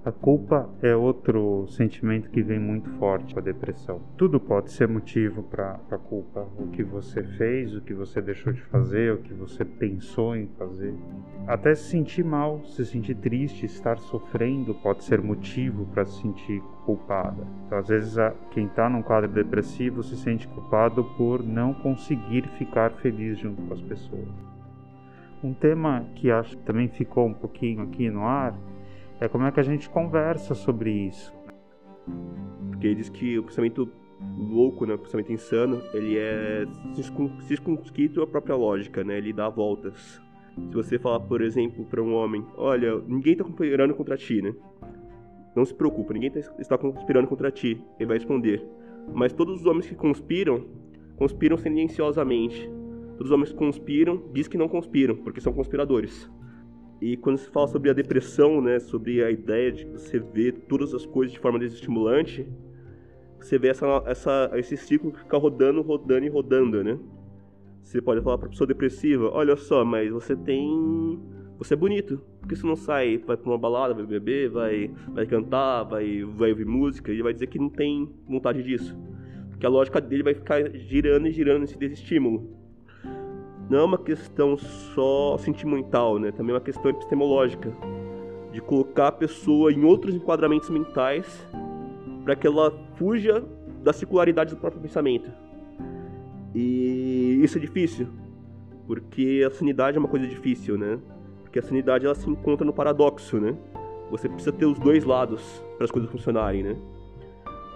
A 0.08 0.12
culpa 0.14 0.70
é 0.82 0.96
outro 0.96 1.68
sentimento 1.68 2.30
que 2.30 2.42
vem 2.42 2.58
muito 2.58 2.90
forte 2.92 3.34
com 3.34 3.42
a 3.42 3.44
depressão. 3.44 4.00
Tudo 4.16 4.40
pode 4.40 4.72
ser 4.72 4.88
motivo 4.88 5.44
para 5.44 5.78
a 5.92 5.98
culpa. 5.98 6.48
O 6.58 6.68
que 6.68 6.82
você 6.82 7.22
fez, 7.22 7.76
o 7.76 7.82
que 7.82 7.94
você 7.94 8.22
deixou 8.22 8.54
de 8.54 8.62
fazer, 8.62 9.12
o 9.12 9.18
que 9.18 9.34
você 9.34 9.66
pensou 9.66 10.34
em 10.34 10.48
fazer. 10.58 10.94
Até 11.46 11.76
se 11.76 11.90
sentir 11.90 12.24
mal, 12.24 12.64
se 12.64 12.86
sentir 12.86 13.16
triste, 13.16 13.66
estar 13.66 13.98
sofrendo 13.98 14.74
pode 14.76 15.04
ser 15.04 15.22
motivo 15.22 15.86
para 15.88 16.06
se 16.06 16.22
sentir 16.22 16.62
culpada. 16.86 17.46
Então, 17.66 17.78
às 17.78 17.90
vezes, 17.90 18.16
quem 18.52 18.68
está 18.68 18.90
num 18.90 19.02
quadro 19.02 19.30
depressivo 19.30 20.02
se 20.04 20.16
sente 20.16 20.48
culpado 20.48 21.04
por 21.18 21.44
não 21.44 21.74
conseguir 21.74 22.48
ficar 22.58 22.92
feliz 22.92 23.38
junto 23.40 23.62
com 23.64 23.74
as 23.74 23.82
pessoas. 23.82 24.30
Um 25.44 25.54
tema 25.54 26.06
que 26.16 26.32
acho 26.32 26.56
que 26.56 26.64
também 26.64 26.88
ficou 26.88 27.28
um 27.28 27.34
pouquinho 27.34 27.82
aqui 27.82 28.10
no 28.10 28.26
ar 28.26 28.58
é 29.20 29.28
como 29.28 29.46
é 29.46 29.52
que 29.52 29.60
a 29.60 29.64
gente 29.64 29.90
conversa 29.90 30.54
sobre 30.54 30.92
isso. 30.92 31.34
Porque 32.70 32.88
ele 32.88 32.96
diz 32.96 33.10
que 33.10 33.40
o 33.40 33.44
pensamento 33.44 33.90
louco, 34.38 34.86
né, 34.86 34.94
o 34.94 35.00
pensamento 35.00 35.32
insano, 35.32 35.82
ele 35.94 36.18
é 36.18 36.66
circunscrito 37.42 38.22
à 38.22 38.28
própria 38.28 38.56
lógica, 38.56 39.04
né? 39.04 39.18
Ele 39.18 39.34
dá 39.34 39.50
voltas. 39.50 40.22
Se 40.70 40.74
você 40.74 40.98
falar, 40.98 41.20
por 41.20 41.42
exemplo, 41.42 41.86
para 41.86 42.02
um 42.02 42.14
homem, 42.14 42.44
olha, 42.56 43.00
ninguém 43.08 43.34
está 43.34 43.44
conspirando 43.44 43.94
contra 43.94 44.18
ti, 44.18 44.42
né? 44.42 44.54
Não 45.56 45.66
se 45.66 45.74
preocupa, 45.74 46.14
ninguém 46.14 46.32
tá, 46.32 46.40
está 46.60 46.78
conspirando 46.78 47.28
contra 47.28 47.52
ti. 47.52 47.82
Ele 48.00 48.08
vai 48.08 48.18
responder. 48.18 48.64
Mas 49.14 49.34
todos 49.34 49.62
os 49.62 49.66
homens 49.66 49.88
que 49.88 49.96
conspiram, 49.96 50.66
conspiram 51.16 51.58
silenciosamente. 51.58 52.70
Todos 53.18 53.28
os 53.28 53.32
homens 53.32 53.52
que 53.52 53.58
conspiram, 53.58 54.22
diz 54.34 54.48
que 54.48 54.58
não 54.58 54.68
conspiram, 54.68 55.16
porque 55.16 55.42
são 55.42 55.54
conspiradores. 55.54 56.30
E 57.00 57.16
quando 57.16 57.38
se 57.38 57.50
fala 57.50 57.68
sobre 57.68 57.90
a 57.90 57.94
depressão, 57.94 58.60
né, 58.62 58.80
sobre 58.80 59.24
a 59.24 59.30
ideia 59.30 59.72
de 59.72 59.86
você 59.86 60.20
ver 60.20 60.54
todas 60.68 60.94
as 60.94 61.06
coisas 61.06 61.32
de 61.32 61.40
forma 61.40 61.60
desestimulante, 61.60 62.48
você 63.40 63.60
vê 63.60 63.68
essa, 63.70 64.04
essa, 64.06 64.52
esse 64.56 64.76
ciclo 64.76 65.12
que 65.12 65.20
fica 65.20 65.38
rodando, 65.38 65.82
rodando 65.82 66.26
e 66.26 66.30
rodando, 66.30 66.84
né? 66.84 66.98
Você 67.84 68.02
pode 68.02 68.22
falar 68.22 68.38
para 68.38 68.50
pessoa 68.50 68.68
depressiva, 68.68 69.30
olha 69.32 69.56
só, 69.56 69.86
mas 69.86 70.12
você 70.12 70.36
tem... 70.36 71.20
Você 71.58 71.74
é 71.74 71.78
bonito. 71.78 72.22
Por 72.40 72.50
que 72.50 72.56
você 72.56 72.68
não 72.68 72.76
sai, 72.76 73.18
vai 73.18 73.38
pra 73.38 73.50
uma 73.50 73.58
balada, 73.58 73.94
vai 73.94 74.06
beber, 74.06 74.50
vai, 74.50 74.92
vai 75.10 75.26
cantar, 75.26 75.84
vai, 75.84 76.24
vai 76.24 76.52
ouvir 76.52 76.66
música? 76.66 77.12
Ele 77.12 77.24
vai 77.24 77.34
dizer 77.34 77.48
que 77.48 77.58
não 77.58 77.70
tem 77.70 78.10
vontade 78.28 78.62
disso. 78.62 78.98
Porque 79.50 79.66
a 79.66 79.70
lógica 79.70 80.02
dele 80.02 80.24
vai 80.24 80.34
ficar 80.34 80.70
girando 80.72 81.28
e 81.28 81.32
girando 81.32 81.62
nesse 81.62 81.78
desestímulo 81.78 82.67
não 83.70 83.80
é 83.80 83.84
uma 83.84 83.98
questão 83.98 84.58
só 84.58 85.38
sentimental, 85.38 86.18
né? 86.20 86.32
Também 86.32 86.52
é 86.52 86.56
uma 86.56 86.64
questão 86.64 86.90
epistemológica 86.90 87.72
de 88.52 88.62
colocar 88.62 89.10
a 89.10 89.12
pessoa 89.12 89.72
em 89.72 89.84
outros 89.84 90.16
enquadramentos 90.16 90.70
mentais 90.70 91.46
para 92.24 92.36
que 92.36 92.48
ela 92.48 92.72
fuja 92.96 93.44
da 93.84 93.92
circularidade 93.92 94.54
do 94.54 94.60
próprio 94.60 94.82
pensamento. 94.82 95.30
E 96.56 97.40
isso 97.44 97.58
é 97.58 97.62
difícil, 97.62 98.08
porque 98.88 99.44
a 99.46 99.52
sanidade 99.52 99.98
é 99.98 100.00
uma 100.00 100.10
coisa 100.10 100.26
difícil, 100.26 100.78
né? 100.78 100.98
Porque 101.44 101.60
a 101.60 101.62
sanidade 101.62 102.06
ela 102.06 102.16
se 102.16 102.30
encontra 102.30 102.66
no 102.66 102.74
paradoxo, 102.74 103.38
né? 103.38 103.56
Você 104.10 104.30
precisa 104.30 104.54
ter 104.54 104.66
os 104.66 104.80
dois 104.80 105.04
lados 105.04 105.62
para 105.76 105.86
as 105.86 105.92
coisas 105.92 106.10
funcionarem, 106.10 106.64
né? 106.64 106.76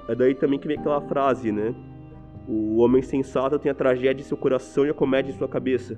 É 0.07 0.15
daí 0.15 0.33
também 0.33 0.57
que 0.57 0.67
vem 0.67 0.77
aquela 0.77 1.01
frase, 1.01 1.51
né? 1.51 1.75
O 2.47 2.77
homem 2.77 3.01
sensato 3.01 3.59
tem 3.59 3.71
a 3.71 3.75
tragédia 3.75 4.21
em 4.21 4.25
seu 4.25 4.37
coração 4.37 4.85
e 4.85 4.89
a 4.89 4.93
comédia 4.93 5.31
em 5.31 5.37
sua 5.37 5.47
cabeça. 5.47 5.97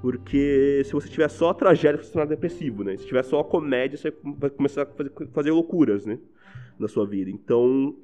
Porque 0.00 0.82
se 0.84 0.92
você 0.92 1.08
tiver 1.08 1.28
só 1.28 1.50
a 1.50 1.54
tragédia, 1.54 1.98
você 1.98 2.04
se 2.04 2.12
torna 2.12 2.28
depressivo, 2.28 2.84
né? 2.84 2.96
Se 2.96 3.06
tiver 3.06 3.22
só 3.24 3.40
a 3.40 3.44
comédia, 3.44 3.98
você 3.98 4.12
vai 4.22 4.48
começar 4.48 4.82
a 4.82 4.86
fazer, 4.86 5.12
fazer 5.32 5.50
loucuras, 5.50 6.06
né? 6.06 6.18
Na 6.78 6.86
sua 6.86 7.04
vida. 7.04 7.30
Então, 7.30 7.96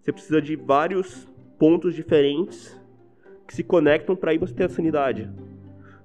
você 0.00 0.12
precisa 0.12 0.40
de 0.40 0.54
vários 0.54 1.26
pontos 1.58 1.94
diferentes 1.94 2.80
que 3.46 3.54
se 3.54 3.64
conectam 3.64 4.14
para 4.14 4.30
aí 4.30 4.38
você 4.38 4.54
ter 4.54 4.64
a 4.64 4.68
sanidade. 4.68 5.28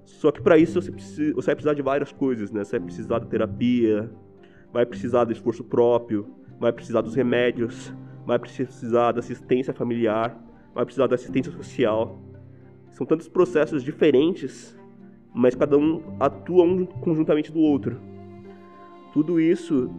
Só 0.04 0.32
que 0.32 0.42
para 0.42 0.58
isso 0.58 0.80
você, 0.80 0.90
precisa, 0.90 1.32
você 1.34 1.46
vai 1.46 1.54
precisar 1.54 1.74
de 1.74 1.82
várias 1.82 2.10
coisas, 2.10 2.50
né? 2.50 2.64
Você 2.64 2.78
vai 2.78 2.86
precisar 2.86 3.20
da 3.20 3.26
terapia, 3.26 4.10
vai 4.72 4.84
precisar 4.84 5.24
do 5.24 5.32
esforço 5.32 5.62
próprio, 5.62 6.28
vai 6.58 6.72
precisar 6.72 7.02
dos 7.02 7.14
remédios, 7.14 7.92
vai 8.26 8.38
precisar 8.38 9.12
da 9.12 9.20
assistência 9.20 9.72
familiar 9.72 10.45
vai 10.76 10.84
precisar 10.84 11.06
da 11.06 11.14
assistência 11.14 11.50
social. 11.50 12.20
São 12.90 13.06
tantos 13.06 13.28
processos 13.28 13.82
diferentes, 13.82 14.78
mas 15.34 15.54
cada 15.54 15.76
um 15.76 16.02
atua 16.20 16.64
um 16.64 16.84
conjuntamente 16.84 17.50
do 17.50 17.60
outro. 17.60 17.98
Tudo 19.12 19.40
isso 19.40 19.90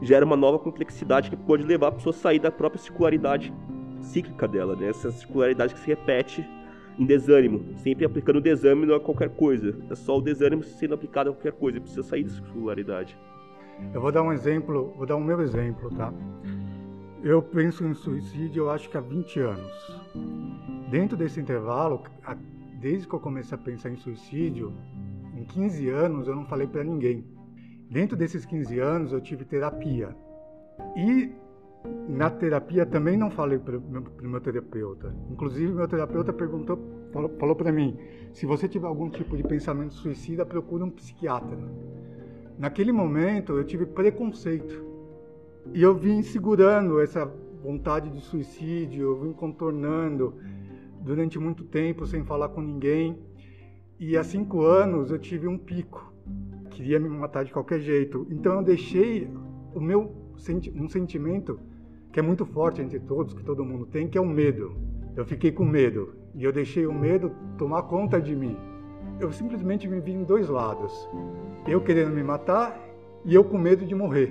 gera 0.00 0.24
uma 0.24 0.36
nova 0.36 0.58
complexidade 0.58 1.28
que 1.28 1.36
pode 1.36 1.64
levar 1.64 1.88
a 1.88 1.92
pessoa 1.92 2.14
a 2.14 2.16
sair 2.16 2.38
da 2.38 2.50
própria 2.50 2.80
circularidade 2.80 3.52
cíclica 4.00 4.46
dela, 4.46 4.76
né? 4.76 4.88
essa 4.88 5.10
circularidade 5.10 5.74
que 5.74 5.80
se 5.80 5.88
repete 5.88 6.48
em 6.96 7.04
desânimo, 7.04 7.76
sempre 7.78 8.04
aplicando 8.04 8.40
desânimo 8.40 8.94
a 8.94 9.00
qualquer 9.00 9.30
coisa. 9.30 9.76
É 9.90 9.94
só 9.96 10.16
o 10.16 10.20
desânimo 10.22 10.62
sendo 10.62 10.94
aplicado 10.94 11.30
a 11.30 11.32
qualquer 11.32 11.52
coisa, 11.52 11.80
precisa 11.80 12.04
sair 12.04 12.22
dessa 12.22 12.36
circularidade. 12.36 13.18
Eu 13.92 14.00
vou 14.00 14.12
dar 14.12 14.22
um 14.22 14.32
exemplo, 14.32 14.94
vou 14.96 15.06
dar 15.06 15.16
um 15.16 15.24
meu 15.24 15.40
exemplo, 15.40 15.90
tá? 15.90 16.12
Eu 17.22 17.42
penso 17.42 17.84
em 17.84 17.92
suicídio, 17.92 18.62
eu 18.62 18.70
acho 18.70 18.88
que 18.88 18.96
há 18.96 19.00
20 19.00 19.40
anos. 19.40 20.00
Dentro 20.90 21.18
desse 21.18 21.38
intervalo, 21.38 22.02
desde 22.80 23.06
que 23.06 23.14
eu 23.14 23.20
comecei 23.20 23.54
a 23.54 23.60
pensar 23.60 23.90
em 23.90 23.96
suicídio, 23.96 24.72
em 25.36 25.44
15 25.44 25.90
anos 25.90 26.28
eu 26.28 26.34
não 26.34 26.46
falei 26.46 26.66
para 26.66 26.82
ninguém. 26.82 27.22
Dentro 27.90 28.16
desses 28.16 28.46
15 28.46 28.78
anos 28.78 29.12
eu 29.12 29.20
tive 29.20 29.44
terapia. 29.44 30.16
E 30.96 31.30
na 32.08 32.30
terapia 32.30 32.86
também 32.86 33.18
não 33.18 33.30
falei 33.30 33.58
para 33.58 33.76
o 33.76 33.82
meu 34.22 34.40
terapeuta. 34.40 35.14
Inclusive 35.30 35.74
meu 35.74 35.86
terapeuta 35.86 36.32
perguntou, 36.32 36.78
falou, 37.12 37.28
falou 37.38 37.54
para 37.54 37.70
mim, 37.70 37.98
se 38.32 38.46
você 38.46 38.66
tiver 38.66 38.86
algum 38.86 39.10
tipo 39.10 39.36
de 39.36 39.42
pensamento 39.42 39.92
suicida, 39.92 40.46
procure 40.46 40.82
um 40.82 40.90
psiquiatra. 40.90 41.58
Naquele 42.58 42.92
momento 42.92 43.58
eu 43.58 43.64
tive 43.64 43.84
preconceito 43.84 44.89
e 45.74 45.82
eu 45.82 45.94
vim 45.94 46.22
segurando 46.22 47.00
essa 47.00 47.24
vontade 47.62 48.10
de 48.10 48.20
suicídio, 48.20 49.02
eu 49.02 49.20
vim 49.20 49.32
contornando 49.32 50.34
durante 51.00 51.38
muito 51.38 51.64
tempo 51.64 52.06
sem 52.06 52.24
falar 52.24 52.48
com 52.50 52.60
ninguém. 52.60 53.18
E 53.98 54.16
há 54.16 54.24
cinco 54.24 54.62
anos 54.62 55.10
eu 55.10 55.18
tive 55.18 55.46
um 55.46 55.58
pico 55.58 56.10
queria 56.80 56.98
me 56.98 57.08
matar 57.08 57.44
de 57.44 57.52
qualquer 57.52 57.80
jeito. 57.80 58.26
Então 58.30 58.54
eu 58.54 58.62
deixei 58.62 59.28
o 59.74 59.80
meu 59.80 60.14
um 60.74 60.88
sentimento 60.88 61.60
que 62.10 62.18
é 62.18 62.22
muito 62.22 62.46
forte 62.46 62.80
entre 62.80 62.98
todos, 62.98 63.34
que 63.34 63.44
todo 63.44 63.64
mundo 63.64 63.84
tem, 63.84 64.08
que 64.08 64.16
é 64.16 64.20
o 64.20 64.26
medo. 64.26 64.74
Eu 65.14 65.24
fiquei 65.26 65.52
com 65.52 65.64
medo 65.64 66.14
e 66.34 66.42
eu 66.42 66.52
deixei 66.52 66.86
o 66.86 66.94
medo 66.94 67.30
tomar 67.58 67.82
conta 67.82 68.20
de 68.20 68.34
mim. 68.34 68.56
Eu 69.20 69.30
simplesmente 69.30 69.86
me 69.86 70.00
vi 70.00 70.12
em 70.12 70.24
dois 70.24 70.48
lados. 70.48 70.92
Eu 71.68 71.82
querendo 71.82 72.14
me 72.14 72.22
matar 72.22 72.80
e 73.26 73.34
eu 73.34 73.44
com 73.44 73.58
medo 73.58 73.84
de 73.84 73.94
morrer. 73.94 74.30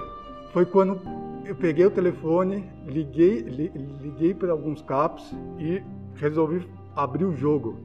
Foi 0.52 0.66
quando 0.66 1.00
eu 1.46 1.56
peguei 1.56 1.86
o 1.86 1.92
telefone, 1.92 2.70
liguei, 2.86 3.42
li, 3.42 3.72
liguei 4.02 4.34
para 4.34 4.52
alguns 4.52 4.82
caps 4.82 5.36
e 5.58 5.82
resolvi 6.16 6.68
abrir 6.96 7.26
o 7.26 7.36
jogo. 7.36 7.78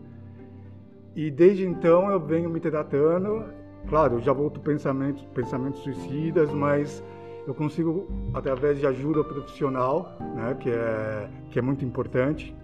E 1.15 1.31
desde 1.31 1.65
então 1.65 2.11
eu 2.11 2.21
venho 2.21 2.51
me 2.51 2.61
tratando 2.61 3.45
Claro, 3.89 4.21
já 4.21 4.33
volto 4.33 4.61
pensamentos, 4.61 5.23
pensamentos 5.35 5.83
suicidas, 5.83 6.51
mas 6.51 7.05
eu 7.47 7.55
consigo, 7.55 8.09
através 8.33 8.79
de 8.79 8.87
ajuda 8.87 9.23
profissional, 9.23 10.17
né, 10.35 10.57
que, 10.59 10.71
é, 10.71 11.29
que 11.51 11.59
é 11.59 11.63
muito 11.63 11.85
importante, 11.85 12.57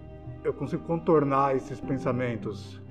eu 0.43 0.53
consigo 0.53 0.83
contornar 0.83 1.55
esses 1.55 1.79
pensamentos. 1.79 2.81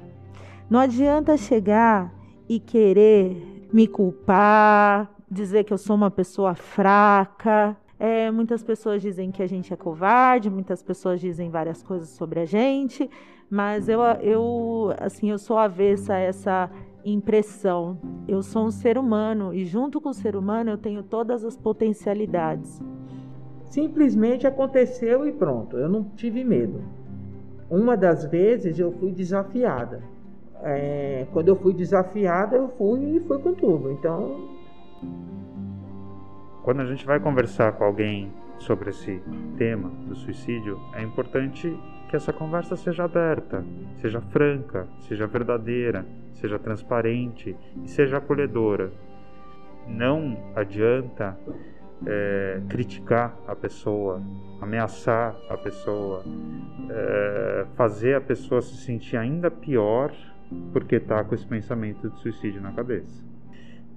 Não 0.68 0.78
adianta 0.78 1.36
chegar 1.36 2.14
e 2.48 2.60
querer 2.60 3.68
me 3.72 3.88
culpar, 3.88 5.10
dizer 5.28 5.64
que 5.64 5.72
eu 5.72 5.78
sou 5.78 5.96
uma 5.96 6.10
pessoa 6.10 6.54
fraca. 6.54 7.76
É, 8.00 8.30
muitas 8.30 8.62
pessoas 8.62 9.02
dizem 9.02 9.30
que 9.30 9.42
a 9.42 9.46
gente 9.46 9.74
é 9.74 9.76
covarde, 9.76 10.48
muitas 10.48 10.82
pessoas 10.82 11.20
dizem 11.20 11.50
várias 11.50 11.82
coisas 11.82 12.08
sobre 12.08 12.40
a 12.40 12.46
gente, 12.46 13.10
mas 13.50 13.90
eu, 13.90 14.00
eu 14.22 14.94
assim, 14.98 15.30
eu 15.30 15.38
sou 15.38 15.58
avessa 15.58 16.14
a 16.14 16.18
essa 16.18 16.70
impressão. 17.04 17.98
Eu 18.26 18.42
sou 18.42 18.64
um 18.64 18.70
ser 18.70 18.96
humano 18.96 19.52
e, 19.52 19.66
junto 19.66 20.00
com 20.00 20.08
o 20.08 20.14
ser 20.14 20.34
humano, 20.34 20.70
eu 20.70 20.78
tenho 20.78 21.02
todas 21.02 21.44
as 21.44 21.58
potencialidades. 21.58 22.80
Simplesmente 23.66 24.46
aconteceu 24.46 25.26
e 25.28 25.32
pronto, 25.32 25.76
eu 25.76 25.88
não 25.90 26.04
tive 26.16 26.42
medo. 26.42 26.82
Uma 27.68 27.98
das 27.98 28.24
vezes 28.24 28.78
eu 28.78 28.92
fui 28.92 29.12
desafiada. 29.12 30.02
É, 30.62 31.26
quando 31.34 31.48
eu 31.48 31.56
fui 31.56 31.74
desafiada, 31.74 32.56
eu 32.56 32.68
fui 32.78 33.16
e 33.16 33.20
fui 33.20 33.38
com 33.40 33.52
tudo. 33.52 33.90
Então. 33.90 34.48
Quando 36.70 36.83
a 36.83 36.87
gente 36.87 37.04
vai 37.04 37.18
conversar 37.18 37.72
com 37.72 37.83
alguém 37.83 38.33
sobre 38.61 38.90
esse 38.90 39.20
tema 39.59 39.90
do 40.06 40.14
suicídio, 40.14 40.78
é 40.94 41.02
importante 41.02 41.76
que 42.09 42.14
essa 42.14 42.33
conversa 42.33 42.76
seja 42.76 43.02
aberta, 43.02 43.64
seja 43.96 44.20
franca, 44.20 44.87
seja 45.00 45.26
verdadeira, 45.26 46.06
seja 46.35 46.61
transparente 46.61 47.56
e 47.83 47.88
seja 47.88 48.18
acolhedora. 48.18 48.92
Não 49.88 50.52
adianta 50.54 51.37
é, 52.06 52.61
criticar 52.68 53.37
a 53.48 53.56
pessoa, 53.56 54.22
ameaçar 54.61 55.35
a 55.48 55.56
pessoa, 55.56 56.22
é, 56.88 57.66
fazer 57.74 58.14
a 58.14 58.20
pessoa 58.20 58.62
se 58.62 58.76
sentir 58.76 59.16
ainda 59.16 59.50
pior 59.50 60.12
porque 60.72 60.94
está 60.94 61.24
com 61.24 61.35
esse 61.35 61.48
pensamento 61.48 62.09
de 62.11 62.20
suicídio 62.20 62.62
na 62.62 62.70
cabeça. 62.70 63.24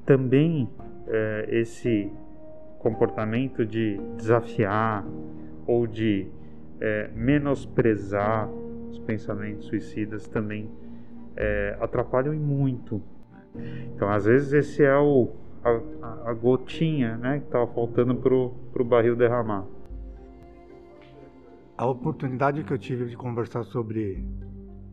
Também 0.08 0.68
é, 1.08 1.48
esse 1.52 2.12
comportamento 2.84 3.66
de 3.66 3.98
desafiar 4.18 5.06
ou 5.66 5.88
de 5.88 6.28
é, 6.82 7.10
menosprezar 7.16 8.50
os 8.92 9.00
pensamentos 9.00 9.68
suicidas 9.68 10.28
também 10.28 10.70
é, 11.36 11.78
atrapalham 11.80 12.34
muito. 12.36 13.02
Então, 13.96 14.10
às 14.10 14.26
vezes, 14.26 14.52
esse 14.52 14.84
é 14.84 14.98
o, 14.98 15.32
a, 15.64 16.30
a 16.30 16.34
gotinha 16.34 17.16
né, 17.18 17.40
que 17.40 17.46
estava 17.46 17.66
faltando 17.68 18.16
para 18.16 18.34
o 18.34 18.84
barril 18.84 19.16
derramar. 19.16 19.66
A 21.78 21.86
oportunidade 21.86 22.64
que 22.64 22.74
eu 22.74 22.78
tive 22.78 23.06
de 23.06 23.16
conversar 23.16 23.64
sobre 23.64 24.24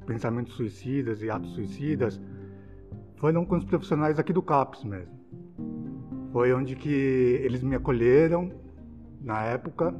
pensamentos 0.07 0.55
suicidas 0.55 1.23
e 1.23 1.31
atos 1.31 1.53
suicidas 1.55 2.21
foram 3.17 3.45
com 3.45 3.57
os 3.57 3.65
profissionais 3.65 4.19
aqui 4.19 4.33
do 4.33 4.43
CAPS 4.43 4.85
mesmo. 4.85 5.20
Foi 6.33 6.53
onde 6.53 6.77
que 6.77 6.91
eles 7.43 7.63
me 7.63 7.75
acolheram 7.75 8.51
na 9.21 9.43
época 9.45 9.95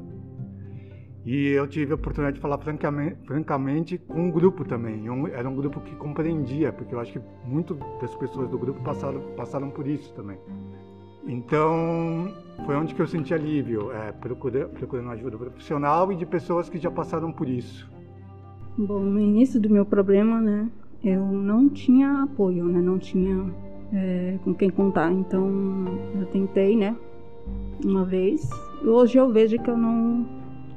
e 1.23 1.49
eu 1.49 1.67
tive 1.67 1.91
a 1.91 1.95
oportunidade 1.95 2.35
de 2.35 2.41
falar 2.41 2.57
francamente, 2.57 3.17
francamente 3.25 3.97
com 3.97 4.27
um 4.27 4.31
grupo 4.31 4.65
também. 4.65 5.07
Um, 5.09 5.27
era 5.27 5.47
um 5.47 5.55
grupo 5.55 5.79
que 5.81 5.95
compreendia, 5.95 6.73
porque 6.73 6.95
eu 6.95 6.99
acho 6.99 7.13
que 7.13 7.21
muitas 7.45 7.77
das 7.99 8.15
pessoas 8.15 8.49
do 8.49 8.57
grupo 8.57 8.81
passaram, 8.81 9.21
passaram 9.35 9.69
por 9.69 9.87
isso 9.87 10.11
também. 10.15 10.37
Então, 11.27 12.33
foi 12.65 12.75
onde 12.75 12.95
que 12.95 13.01
eu 13.01 13.05
senti 13.05 13.33
alívio, 13.33 13.91
é, 13.91 14.11
procurando, 14.11 14.69
procurando 14.69 15.11
ajuda 15.11 15.37
profissional 15.37 16.11
e 16.11 16.15
de 16.15 16.25
pessoas 16.25 16.67
que 16.67 16.79
já 16.79 16.89
passaram 16.89 17.31
por 17.31 17.47
isso. 17.47 17.87
Bom, 18.75 18.99
no 18.99 19.19
início 19.19 19.59
do 19.59 19.69
meu 19.69 19.85
problema, 19.85 20.41
né, 20.41 20.71
eu 21.03 21.23
não 21.23 21.69
tinha 21.69 22.23
apoio, 22.23 22.65
né, 22.65 22.81
não 22.81 22.97
tinha 22.97 23.53
é, 23.93 24.37
com 24.43 24.53
quem 24.53 24.69
contar. 24.69 25.11
Então, 25.11 25.49
eu 26.19 26.25
tentei, 26.27 26.75
né, 26.75 26.95
uma 27.83 28.05
vez. 28.05 28.49
Hoje 28.83 29.17
eu 29.17 29.31
vejo 29.31 29.57
que 29.59 29.69
eu 29.69 29.77
não 29.77 30.25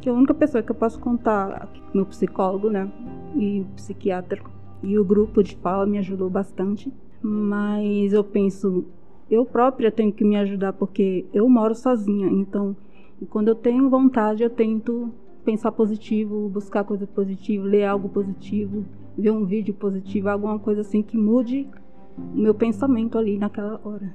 que 0.00 0.08
a 0.10 0.12
única 0.12 0.34
pessoa 0.34 0.62
que 0.62 0.70
eu 0.70 0.74
posso 0.74 1.00
contar, 1.00 1.66
meu 1.94 2.04
psicólogo, 2.04 2.68
né, 2.68 2.92
e 3.34 3.64
psiquiatra, 3.74 4.38
e 4.82 4.98
o 4.98 5.04
grupo 5.04 5.42
de 5.42 5.56
fala 5.56 5.86
me 5.86 5.96
ajudou 5.96 6.28
bastante, 6.28 6.92
mas 7.22 8.12
eu 8.12 8.22
penso, 8.22 8.84
eu 9.30 9.46
própria 9.46 9.90
tenho 9.90 10.12
que 10.12 10.22
me 10.22 10.36
ajudar 10.36 10.74
porque 10.74 11.24
eu 11.32 11.48
moro 11.48 11.74
sozinha, 11.74 12.26
então 12.26 12.76
quando 13.30 13.48
eu 13.48 13.54
tenho 13.54 13.88
vontade 13.88 14.42
eu 14.42 14.50
tento 14.50 15.10
pensar 15.42 15.72
positivo, 15.72 16.50
buscar 16.50 16.84
coisa 16.84 17.06
positiva, 17.06 17.64
ler 17.64 17.84
algo 17.84 18.10
positivo, 18.10 18.84
ver 19.16 19.30
um 19.30 19.46
vídeo 19.46 19.72
positivo, 19.72 20.28
alguma 20.28 20.58
coisa 20.58 20.82
assim 20.82 21.02
que 21.02 21.16
mude 21.16 21.66
o 22.16 22.36
meu 22.36 22.54
pensamento 22.54 23.18
ali 23.18 23.38
naquela 23.38 23.80
hora. 23.84 24.14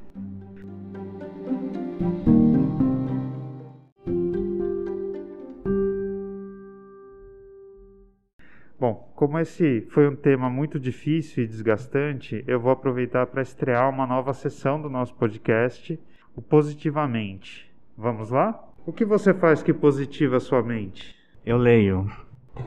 Bom, 8.79 9.11
como 9.13 9.37
esse 9.37 9.81
foi 9.89 10.07
um 10.07 10.15
tema 10.15 10.49
muito 10.49 10.79
difícil 10.79 11.43
e 11.43 11.47
desgastante, 11.47 12.43
eu 12.47 12.61
vou 12.61 12.71
aproveitar 12.71 13.27
para 13.27 13.41
estrear 13.41 13.89
uma 13.89 14.07
nova 14.07 14.33
sessão 14.33 14.81
do 14.81 14.89
nosso 14.89 15.13
podcast, 15.15 15.99
o 16.33 16.41
Positivamente. 16.41 17.69
Vamos 17.97 18.29
lá? 18.29 18.63
O 18.85 18.93
que 18.93 19.03
você 19.03 19.33
faz 19.33 19.61
que 19.61 19.73
positiva 19.73 20.37
a 20.37 20.39
sua 20.39 20.63
mente? 20.63 21.13
Eu 21.45 21.57
leio. 21.57 22.09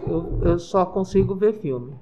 Eu, 0.07 0.41
eu 0.43 0.59
só 0.59 0.85
consigo 0.85 1.35
ver 1.35 1.55
filme. 1.55 1.95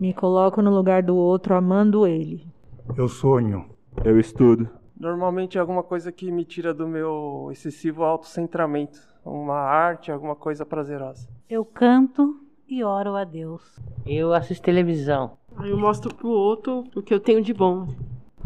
Me 0.00 0.14
coloco 0.14 0.62
no 0.62 0.74
lugar 0.74 1.02
do 1.02 1.14
outro 1.14 1.54
amando 1.54 2.06
ele. 2.06 2.53
Eu 2.96 3.08
sonho. 3.08 3.66
Eu 4.04 4.20
estudo. 4.20 4.68
Normalmente 4.98 5.58
é 5.58 5.60
alguma 5.60 5.82
coisa 5.82 6.12
que 6.12 6.30
me 6.30 6.44
tira 6.44 6.72
do 6.72 6.86
meu 6.86 7.48
excessivo 7.50 8.04
autocentramento. 8.04 8.98
Uma 9.24 9.58
arte, 9.58 10.12
alguma 10.12 10.36
coisa 10.36 10.64
prazerosa. 10.64 11.28
Eu 11.48 11.64
canto 11.64 12.40
e 12.68 12.84
oro 12.84 13.16
a 13.16 13.24
Deus. 13.24 13.62
Eu 14.06 14.32
assisto 14.32 14.64
televisão. 14.64 15.38
Aí 15.56 15.70
eu 15.70 15.78
mostro 15.78 16.14
pro 16.14 16.28
outro 16.28 16.84
o 16.94 17.02
que 17.02 17.12
eu 17.12 17.20
tenho 17.20 17.42
de 17.42 17.52
bom. 17.52 17.88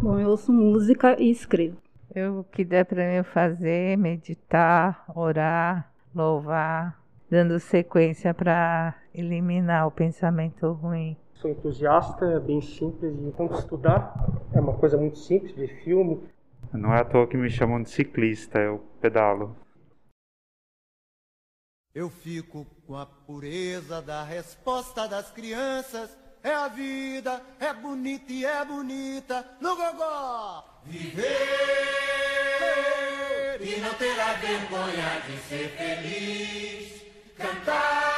Bom, 0.01 0.19
eu 0.19 0.31
ouço 0.31 0.53
música 0.53 1.21
e 1.21 1.31
escrevo. 1.31 1.77
Eu, 2.15 2.41
o 2.41 2.45
que 2.45 2.65
der 2.65 2.85
para 2.85 3.07
mim 3.09 3.23
fazer, 3.23 3.99
meditar, 3.99 5.05
orar, 5.15 5.93
louvar, 6.15 6.99
dando 7.31 7.59
sequência 7.59 8.33
para 8.33 8.95
eliminar 9.15 9.87
o 9.87 9.91
pensamento 9.91 10.73
ruim. 10.73 11.17
Sou 11.41 11.51
entusiasta, 11.53 12.25
é 12.27 12.41
bem 12.41 12.61
simples 12.61 13.17
de 13.17 13.31
tanto 13.31 13.55
estudar. 13.55 14.13
É 14.53 14.61
uma 14.61 14.77
coisa 14.77 14.97
muito 14.97 15.19
simples, 15.19 15.55
de 15.55 15.69
filme. 15.85 16.29
Não 16.73 16.93
é 16.93 17.01
à 17.01 17.05
toa 17.05 17.29
que 17.29 17.37
me 17.37 17.49
chamam 17.49 17.81
de 17.81 17.91
ciclista, 17.91 18.59
eu 18.59 18.81
pedalo. 19.01 19.57
Eu 21.95 22.11
fico 22.11 22.67
com 22.85 22.97
a 22.97 23.07
pureza 23.07 24.03
da 24.03 24.25
resposta 24.25 25.07
das 25.07 25.31
crianças. 25.31 26.19
É 26.43 26.53
a 26.53 26.67
vida, 26.67 27.41
é 27.61 27.73
bonita 27.73 28.33
e 28.33 28.45
é 28.45 28.65
bonita 28.65 29.47
no 29.61 29.77
gogó. 29.77 30.65
Viver 30.85 31.29
e 33.61 33.81
não 33.81 33.95
ter 33.95 34.21
a 34.21 34.33
vergonha 34.35 35.21
de 35.25 35.37
ser 35.39 35.69
feliz. 35.69 37.07
Cantar 37.37 38.18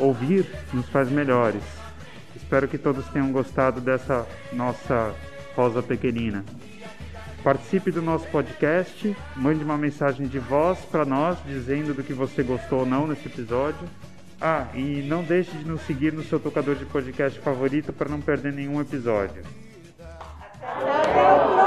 Ouvir 0.00 0.46
nos 0.72 0.88
faz 0.88 1.10
melhores. 1.10 1.62
Espero 2.34 2.66
que 2.66 2.78
todos 2.78 3.06
tenham 3.08 3.30
gostado 3.30 3.80
dessa 3.80 4.26
nossa 4.52 5.14
rosa 5.54 5.82
pequenina. 5.82 6.44
Participe 7.44 7.90
do 7.90 8.02
nosso 8.02 8.26
podcast, 8.28 9.16
mande 9.36 9.62
uma 9.62 9.76
mensagem 9.76 10.26
de 10.26 10.38
voz 10.38 10.78
para 10.90 11.04
nós 11.04 11.38
dizendo 11.46 11.94
do 11.94 12.02
que 12.02 12.12
você 12.12 12.42
gostou 12.42 12.80
ou 12.80 12.86
não 12.86 13.06
nesse 13.06 13.26
episódio. 13.26 13.88
Ah, 14.40 14.68
e 14.74 15.02
não 15.02 15.22
deixe 15.22 15.50
de 15.50 15.64
nos 15.64 15.82
seguir 15.82 16.14
no 16.14 16.22
seu 16.22 16.40
tocador 16.40 16.74
de 16.74 16.86
podcast 16.86 17.38
favorito 17.40 17.92
para 17.92 18.08
não 18.08 18.20
perder 18.20 18.52
nenhum 18.54 18.80
episódio. 18.80 19.42
Até 20.62 21.59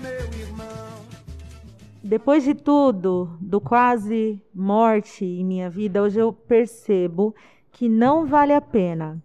meu 0.00 0.40
irmão? 0.40 1.06
Depois 2.02 2.44
de 2.44 2.54
tudo, 2.54 3.36
do 3.40 3.60
quase 3.60 4.40
morte 4.54 5.24
em 5.24 5.44
minha 5.44 5.68
vida, 5.68 6.02
hoje 6.02 6.20
eu 6.20 6.32
percebo 6.32 7.34
que 7.72 7.88
não 7.88 8.24
vale 8.24 8.52
a 8.52 8.60
pena. 8.60 9.22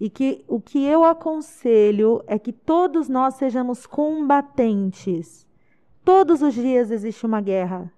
E 0.00 0.10
que 0.10 0.44
o 0.48 0.60
que 0.60 0.84
eu 0.84 1.04
aconselho 1.04 2.24
é 2.26 2.38
que 2.38 2.52
todos 2.52 3.08
nós 3.08 3.34
sejamos 3.34 3.86
combatentes. 3.86 5.46
Todos 6.04 6.42
os 6.42 6.54
dias 6.54 6.90
existe 6.90 7.24
uma 7.24 7.40
guerra. 7.40 7.92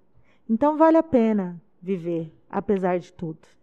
Então 0.47 0.77
vale 0.77 0.97
a 0.97 1.03
pena 1.03 1.59
viver, 1.81 2.31
apesar 2.49 2.99
de 2.99 3.11
tudo. 3.11 3.54